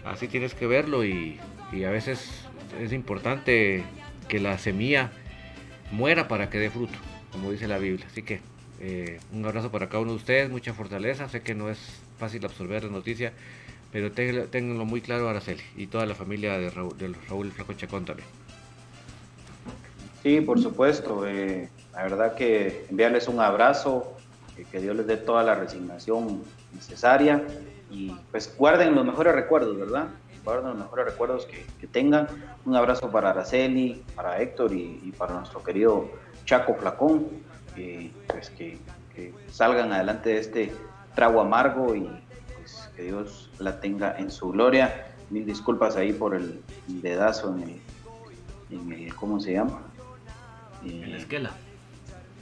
[0.03, 1.39] Así tienes que verlo y,
[1.71, 2.47] y a veces
[2.79, 3.83] es importante
[4.27, 5.11] que la semilla
[5.91, 6.97] muera para que dé fruto,
[7.31, 8.05] como dice la Biblia.
[8.09, 8.41] Así que
[8.79, 11.29] eh, un abrazo para cada uno de ustedes, mucha fortaleza.
[11.29, 13.33] Sé que no es fácil absorber la noticia,
[13.91, 18.05] pero ténganlo, muy claro Araceli y toda la familia de Raúl, del Raúl Flaco Chacón
[18.05, 18.27] también.
[20.25, 21.27] Sí, por supuesto.
[21.27, 24.15] eh, la verdad que enviarles un abrazo,
[24.57, 26.41] eh, que Dios les dé toda la resignación
[26.73, 27.43] necesaria
[27.91, 30.07] y pues guarden los mejores recuerdos, ¿verdad?
[30.43, 32.27] Guarden los mejores recuerdos que, tengan.
[32.65, 36.09] Un abrazo para Araceli, para Héctor y, para nuestro querido
[36.43, 37.27] Chaco Flacón,
[38.27, 38.79] pues que
[39.51, 40.73] salgan adelante de este
[41.13, 42.09] trago amargo y
[42.57, 45.05] pues que Dios la tenga en su gloria.
[45.29, 47.81] Mil disculpas ahí por el dedazo en el,
[48.71, 49.84] en el ¿cómo se llama?
[50.85, 51.51] En la esquela.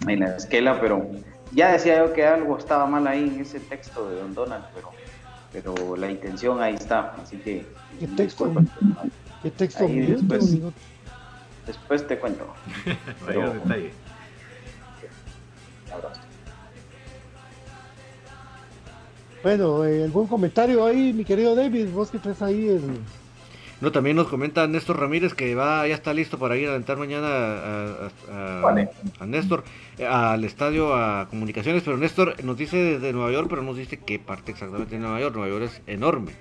[0.07, 1.10] en la esquela, pero
[1.52, 4.91] ya decía yo que algo estaba mal ahí en ese texto de Don Donald, pero,
[5.52, 7.65] pero la intención ahí está, así que
[7.99, 8.52] ¿Qué texto?
[9.41, 9.86] ¿Qué texto?
[9.86, 10.57] Ahí después.
[11.65, 12.45] Después te cuento.
[13.26, 13.91] Vaya detalle.
[15.94, 16.22] Abrazo.
[19.44, 22.99] Bueno, eh, algún comentario ahí, mi querido David, vos que traes ahí el...
[23.84, 26.95] No, también nos comenta Néstor Ramírez que va, ya está listo para ir a alentar
[26.97, 27.85] mañana a,
[28.31, 28.89] a- a- Vale.
[29.19, 29.65] a Néstor
[29.97, 33.77] eh, al estadio a comunicaciones, pero Néstor nos dice desde Nueva York, pero no nos
[33.77, 35.35] dice qué parte exactamente de Nueva York.
[35.35, 36.31] Nueva York es enorme.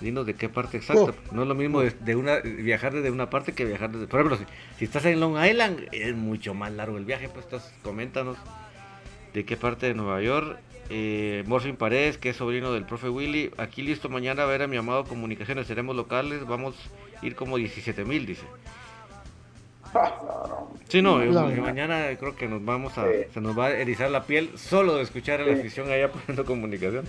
[0.00, 1.12] Dinos de qué parte exacta.
[1.32, 4.06] No es lo mismo de, de una viajar desde una parte que viajar desde.
[4.06, 4.44] Por ejemplo, si,
[4.78, 7.28] si estás en Long Island, es mucho más largo el viaje.
[7.28, 8.36] Pues entonces, coméntanos
[9.34, 10.56] de qué parte de Nueva York
[10.90, 13.50] Eh, Morfin Paredes, que es sobrino del profe Willy.
[13.56, 15.66] Aquí listo mañana a ver a mi amado Comunicaciones.
[15.66, 16.46] Seremos locales.
[16.46, 16.74] Vamos
[17.20, 18.44] a ir como 17 mil, dice.
[20.88, 21.30] Sí, no, eh,
[21.60, 23.06] mañana creo que nos vamos a.
[23.32, 26.44] Se nos va a erizar la piel solo de escuchar a la afición allá poniendo
[26.44, 27.04] comunicación.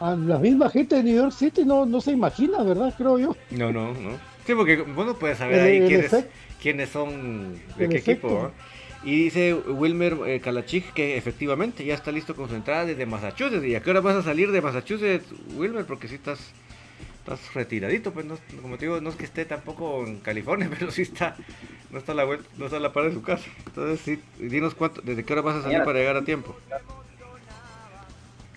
[0.00, 2.92] A la misma gente de New York City no, no se imagina, ¿verdad?
[2.96, 3.36] Creo yo.
[3.50, 4.10] No, no, no.
[4.46, 6.26] Sí, porque bueno puedes saber ahí quiénes,
[6.60, 8.52] quiénes, son, de qué equipo.
[9.06, 13.64] Y dice Wilmer eh, Kalachik que efectivamente ya está listo con su entrada desde Massachusetts.
[13.64, 15.84] ¿Y a qué hora vas a salir de Massachusetts, Wilmer?
[15.86, 16.40] Porque si estás
[17.20, 20.90] estás retiradito, pues no, como te digo, no es que esté tampoco en California, pero
[20.90, 21.36] sí está,
[21.90, 23.48] no está a la vuelta, no está a la par de su casa.
[23.66, 26.56] Entonces sí, dinos cuánto, desde qué hora vas a salir para llegar a tiempo.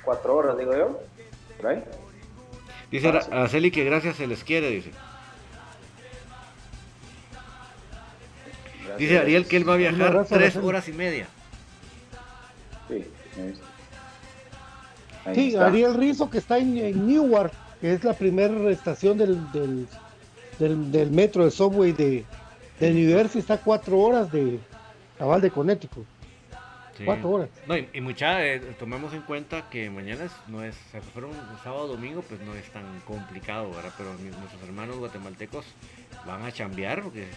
[0.03, 0.99] Cuatro horas, digo yo.
[2.89, 4.89] Dice a Araceli que gracias se les quiere, dice.
[8.97, 11.27] Dice Ariel que él va a viajar tres horas y media.
[12.87, 13.05] Sí,
[15.33, 17.51] sí Ariel Rizo que está en, Newark,
[17.81, 19.87] que es la primera estación del, del,
[20.91, 22.25] del, metro, del subway de,
[22.79, 24.59] de New Jersey, está a cuatro horas de
[25.17, 26.05] cabal de Connecticut.
[27.05, 27.49] Cuatro horas.
[27.65, 31.87] No, y, mucha, eh, tomemos en cuenta que mañana no es, si fuera un sábado
[31.87, 33.93] domingo, pues no es tan complicado, ¿verdad?
[33.97, 35.65] Pero nuestros hermanos guatemaltecos
[36.25, 37.27] van a chambear, porque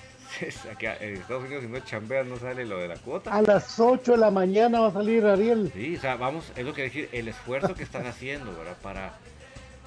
[0.70, 3.32] aquí en Estados Unidos si no chambean no sale lo de la cuota.
[3.32, 5.70] A las 8 de la mañana va a salir Ariel.
[5.74, 8.76] Sí, o sea, vamos, es lo que decir, el esfuerzo que están haciendo, ¿verdad?
[8.82, 9.14] Para,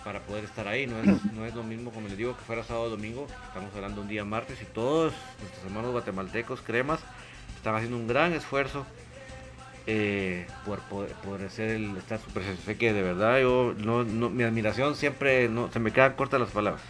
[0.04, 2.64] para poder estar ahí, no es, no es lo mismo como les digo que fuera
[2.64, 7.00] sábado domingo, estamos hablando un día martes y todos nuestros hermanos guatemaltecos, cremas,
[7.56, 8.86] están haciendo un gran esfuerzo
[9.88, 12.32] eh, por, por, ser el estar su
[12.66, 16.50] Sé que de verdad yo no, mi admiración siempre no se me quedan cortas las
[16.50, 16.82] palabras.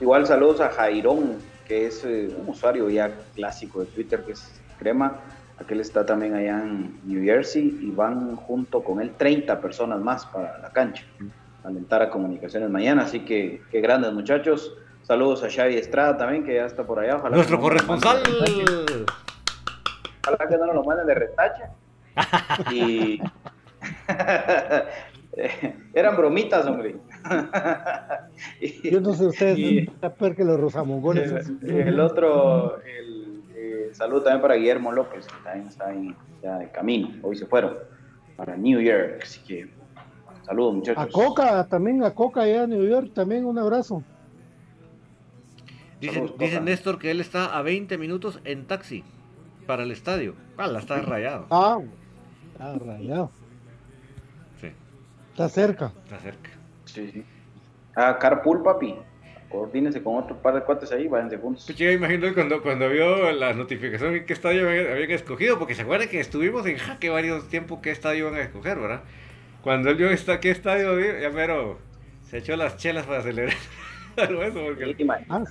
[0.00, 4.60] Igual saludos a Jairón, que es eh, un usuario ya clásico de Twitter, que es
[4.78, 5.20] Crema.
[5.58, 10.26] Aquel está también allá en New Jersey y van junto con él 30 personas más
[10.26, 11.04] para la cancha.
[11.64, 14.76] Alentar a comunicaciones mañana, así que qué grandes muchachos.
[15.02, 17.16] Saludos a Xavi Estrada también, que ya está por allá.
[17.30, 18.22] Nuestro corresponsal.
[20.22, 21.70] Ojalá que no nos lo manden de retacha.
[22.72, 23.20] Y
[25.94, 26.96] eran bromitas, hombre.
[28.84, 29.86] Yo no sé ustedes, y...
[29.86, 31.50] peor que los rosamongones.
[31.62, 36.70] El, otro, el, eh, saludo también para Guillermo López, que también está ahí, ya de
[36.70, 37.10] camino.
[37.22, 37.74] Hoy se fueron
[38.36, 39.68] para New York, así que
[40.44, 41.04] saludos muchachos.
[41.04, 44.02] A Coca, también a Coca allá en New York, también un abrazo.
[46.00, 49.02] Dice, dice Néstor que él está a 20 minutos en taxi
[49.66, 50.34] para el estadio.
[50.56, 51.46] Ah, la está rayado.
[51.50, 51.78] Ah,
[52.52, 53.30] está rayado.
[54.60, 54.68] Sí.
[55.32, 55.92] Está cerca.
[56.04, 56.50] Está cerca.
[56.96, 57.24] Sí, sí.
[57.94, 58.96] Ah, carpool, papi.
[59.50, 61.64] Coordínese con otro par de cuates ahí, váyanse juntos.
[61.66, 65.82] Pues yo imagino cuando, cuando vio la notificación en qué estadio habían escogido, porque se
[65.82, 69.02] acuerda que estuvimos en jaque varios tiempos qué estadio iban a escoger, ¿verdad?
[69.62, 71.78] Cuando él vio esta, qué estadio, ya pero
[72.22, 73.56] se echó las chelas para celebrar.
[74.16, 74.96] Algo eso, porque
[75.28, 75.44] ah,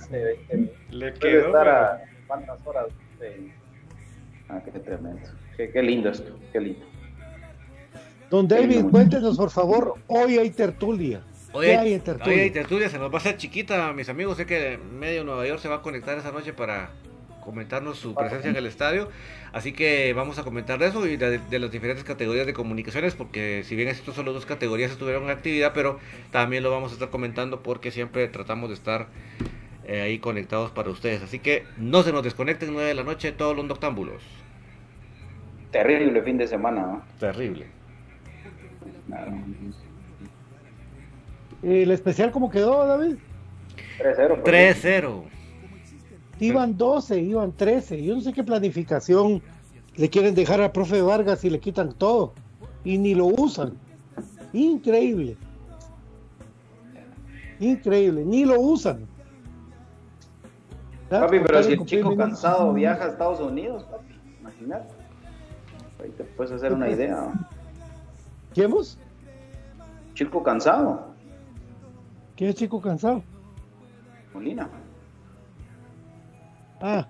[0.90, 1.46] le quedó.
[1.46, 2.86] Estar a cuántas horas
[3.20, 3.52] de
[4.48, 5.28] Ah, qué tremendo.
[5.56, 6.84] Qué, lindo esto, qué lindo.
[8.30, 11.22] Don David, cuéntenos por favor, hoy hay tertulia.
[11.52, 12.34] Hoy hay, tertulia?
[12.34, 14.36] Hoy hay tertulia, se nos va a hacer chiquita, mis amigos.
[14.36, 16.90] Sé que medio Nueva York se va a conectar esa noche para
[17.46, 19.08] comentarnos su presencia en el estadio.
[19.52, 23.62] Así que vamos a comentar de eso y de, las diferentes categorías de comunicaciones, porque
[23.64, 25.98] si bien estas son las dos categorías estuvieron en actividad, pero
[26.32, 29.06] también lo vamos a estar comentando porque siempre tratamos de estar
[29.86, 31.22] eh, ahí conectados para ustedes.
[31.22, 34.22] Así que no se nos desconecten 9 de la noche todos los noctámbulos.
[35.70, 37.04] Terrible fin de semana, ¿no?
[37.20, 37.66] Terrible.
[41.66, 43.16] ¿El especial cómo quedó, David?
[43.98, 44.44] 3-0.
[44.44, 45.22] 3-0.
[46.38, 48.04] Iban 12, iban 13.
[48.04, 49.42] Yo no sé qué planificación
[49.96, 52.34] le quieren dejar al profe Vargas y le quitan todo.
[52.84, 53.72] Y ni lo usan.
[54.52, 55.36] Increíble.
[57.58, 59.04] Increíble, ni lo usan.
[61.10, 64.94] Papi, pero si el chico cansado viaja a Estados Unidos, papi, imagínate.
[66.00, 67.32] Ahí te puedes hacer una idea.
[68.54, 69.00] ¿Quién vos?
[70.14, 71.15] Chico cansado.
[72.36, 73.22] ¿Qué es chico cansado?
[74.34, 74.68] Molina.
[76.80, 77.08] Ah.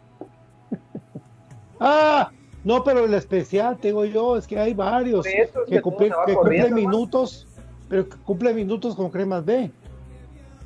[1.81, 2.31] ah,
[2.62, 5.27] no, pero el especial, tengo yo, es que hay varios
[5.66, 7.47] que, cumplen minutos,
[7.89, 9.70] pero que cumplen minutos con cremas B.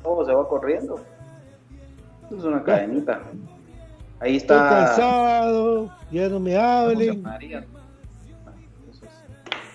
[0.03, 0.99] Todo se va corriendo.
[2.35, 3.21] Es una cadenita.
[4.19, 4.55] Ahí está.
[4.55, 7.23] Estoy cansado, ya no me hablen.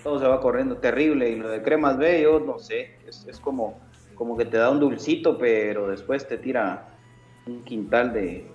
[0.03, 1.29] Todo se va corriendo terrible.
[1.29, 2.97] Y lo de cremas B, yo no sé.
[3.05, 3.77] Es, como,
[4.17, 6.89] como que te da un dulcito, pero después te tira
[7.45, 8.47] un quintal de.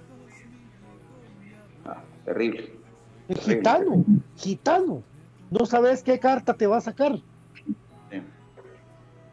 [1.84, 2.72] Ah, terrible.
[3.40, 4.04] gitano,
[4.36, 5.02] gitano.
[5.50, 7.18] no sabes qué carta te va a sacar.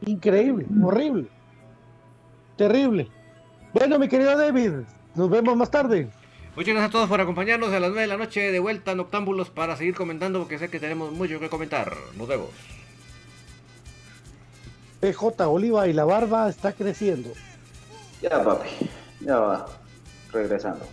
[0.05, 1.27] Increíble, horrible,
[2.55, 3.09] terrible.
[3.73, 4.71] Bueno, mi querido David,
[5.15, 6.09] nos vemos más tarde.
[6.55, 8.99] Muchas gracias a todos por acompañarnos a las 9 de la noche de vuelta en
[9.01, 11.93] Octámbulos para seguir comentando porque sé que tenemos mucho que comentar.
[12.17, 12.49] Nos vemos.
[14.99, 17.29] PJ Oliva y la barba está creciendo.
[18.21, 18.69] Ya, papi,
[19.21, 19.65] ya va
[20.31, 20.85] regresando.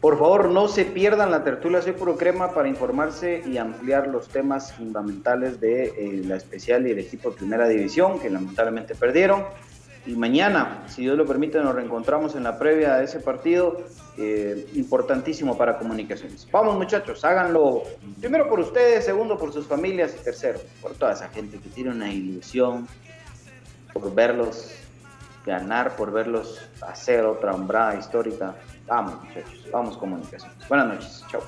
[0.00, 4.28] Por favor, no se pierdan la tertulia Soy Puro Crema para informarse y ampliar los
[4.28, 9.44] temas fundamentales de eh, la especial y el equipo de Primera División, que lamentablemente perdieron.
[10.04, 13.84] Y mañana, si Dios lo permite, nos reencontramos en la previa de ese partido,
[14.18, 16.48] eh, importantísimo para comunicaciones.
[16.50, 17.84] Vamos muchachos, háganlo
[18.18, 21.90] primero por ustedes, segundo por sus familias y tercero por toda esa gente que tiene
[21.90, 22.88] una ilusión
[23.92, 24.72] por verlos
[25.44, 28.54] ganar, por verlos hacer otra hombrada histórica.
[28.86, 30.68] Vamos muchachos, vamos comunicaciones.
[30.68, 31.42] Buenas noches, chao.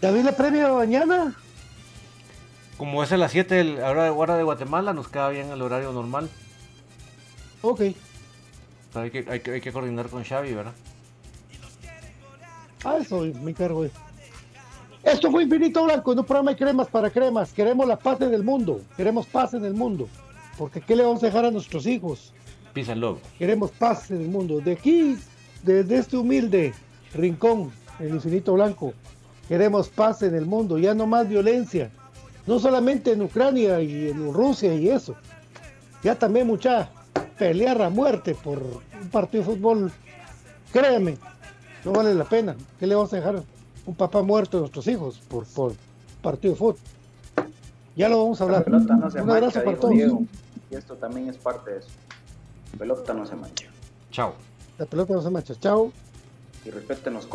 [0.00, 1.34] ¿David la previa mañana?
[2.76, 6.28] Como es a las 7 hora hora de Guatemala, nos queda bien el horario normal.
[7.62, 7.80] Ok.
[8.94, 10.72] Hay que, hay, que, hay que coordinar con Xavi, ¿verdad?
[12.84, 13.84] Ah, eso me encargo.
[15.02, 17.52] Esto fue Infinito Blanco, en un programa de cremas para cremas.
[17.52, 18.80] Queremos la paz en el mundo.
[18.96, 20.08] Queremos paz en el mundo.
[20.58, 22.32] Porque ¿qué le vamos a dejar a nuestros hijos?
[22.74, 23.20] Pisa el lobo.
[23.38, 24.60] Queremos paz en el mundo.
[24.60, 25.16] De aquí,
[25.62, 26.74] desde este humilde
[27.14, 27.70] rincón,
[28.00, 28.92] el Infinito Blanco,
[29.48, 30.78] queremos paz en el mundo.
[30.78, 31.90] Ya no más violencia.
[32.46, 35.14] No solamente en Ucrania y en Rusia y eso.
[36.02, 36.90] Ya también mucha
[37.38, 39.92] pelear a muerte por un partido de fútbol,
[40.72, 41.16] créeme,
[41.84, 42.56] no vale la pena.
[42.78, 43.42] ¿Qué le vamos a dejar
[43.86, 45.72] un papá muerto a nuestros hijos por, por
[46.20, 46.76] partido de fútbol?
[47.96, 48.68] Ya lo vamos a hablar.
[48.68, 49.94] No un abrazo para todos.
[49.94, 50.22] Diego,
[50.70, 51.88] y esto también es parte de eso.
[52.72, 53.66] La pelota no se mancha.
[54.10, 54.34] Chao.
[54.78, 55.54] La pelota no se mancha.
[55.58, 55.92] Chao.
[56.64, 57.26] Y respeten los